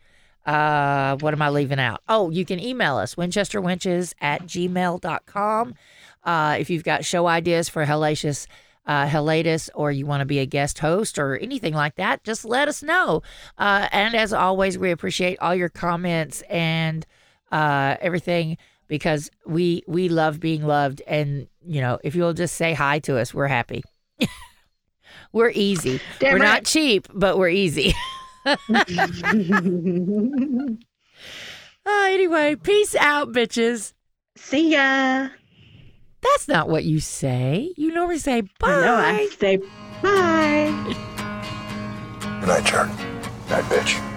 [0.46, 2.00] Uh, what am I leaving out?
[2.08, 5.74] Oh, you can email us, winchesterwenches at gmail.com.
[6.22, 8.46] Uh, if you've got show ideas for Hellacious
[8.90, 12.66] uh, or you want to be a guest host or anything like that, just let
[12.66, 13.22] us know.
[13.56, 17.06] Uh, and as always, we appreciate all your comments and
[17.52, 21.02] uh, everything because we we love being loved.
[21.06, 23.84] And you know, if you'll just say hi to us, we're happy.
[25.32, 26.00] we're easy.
[26.18, 26.46] Damn we're right.
[26.46, 27.94] not cheap, but we're easy.
[31.86, 33.94] Uh, anyway, peace out, bitches.
[34.36, 35.30] See ya.
[36.22, 37.72] That's not what you say.
[37.76, 38.68] You normally say bye.
[38.68, 39.56] I know I say
[40.02, 40.94] bye.
[42.40, 42.88] Good night, Jack.
[43.48, 44.09] Night, bitch.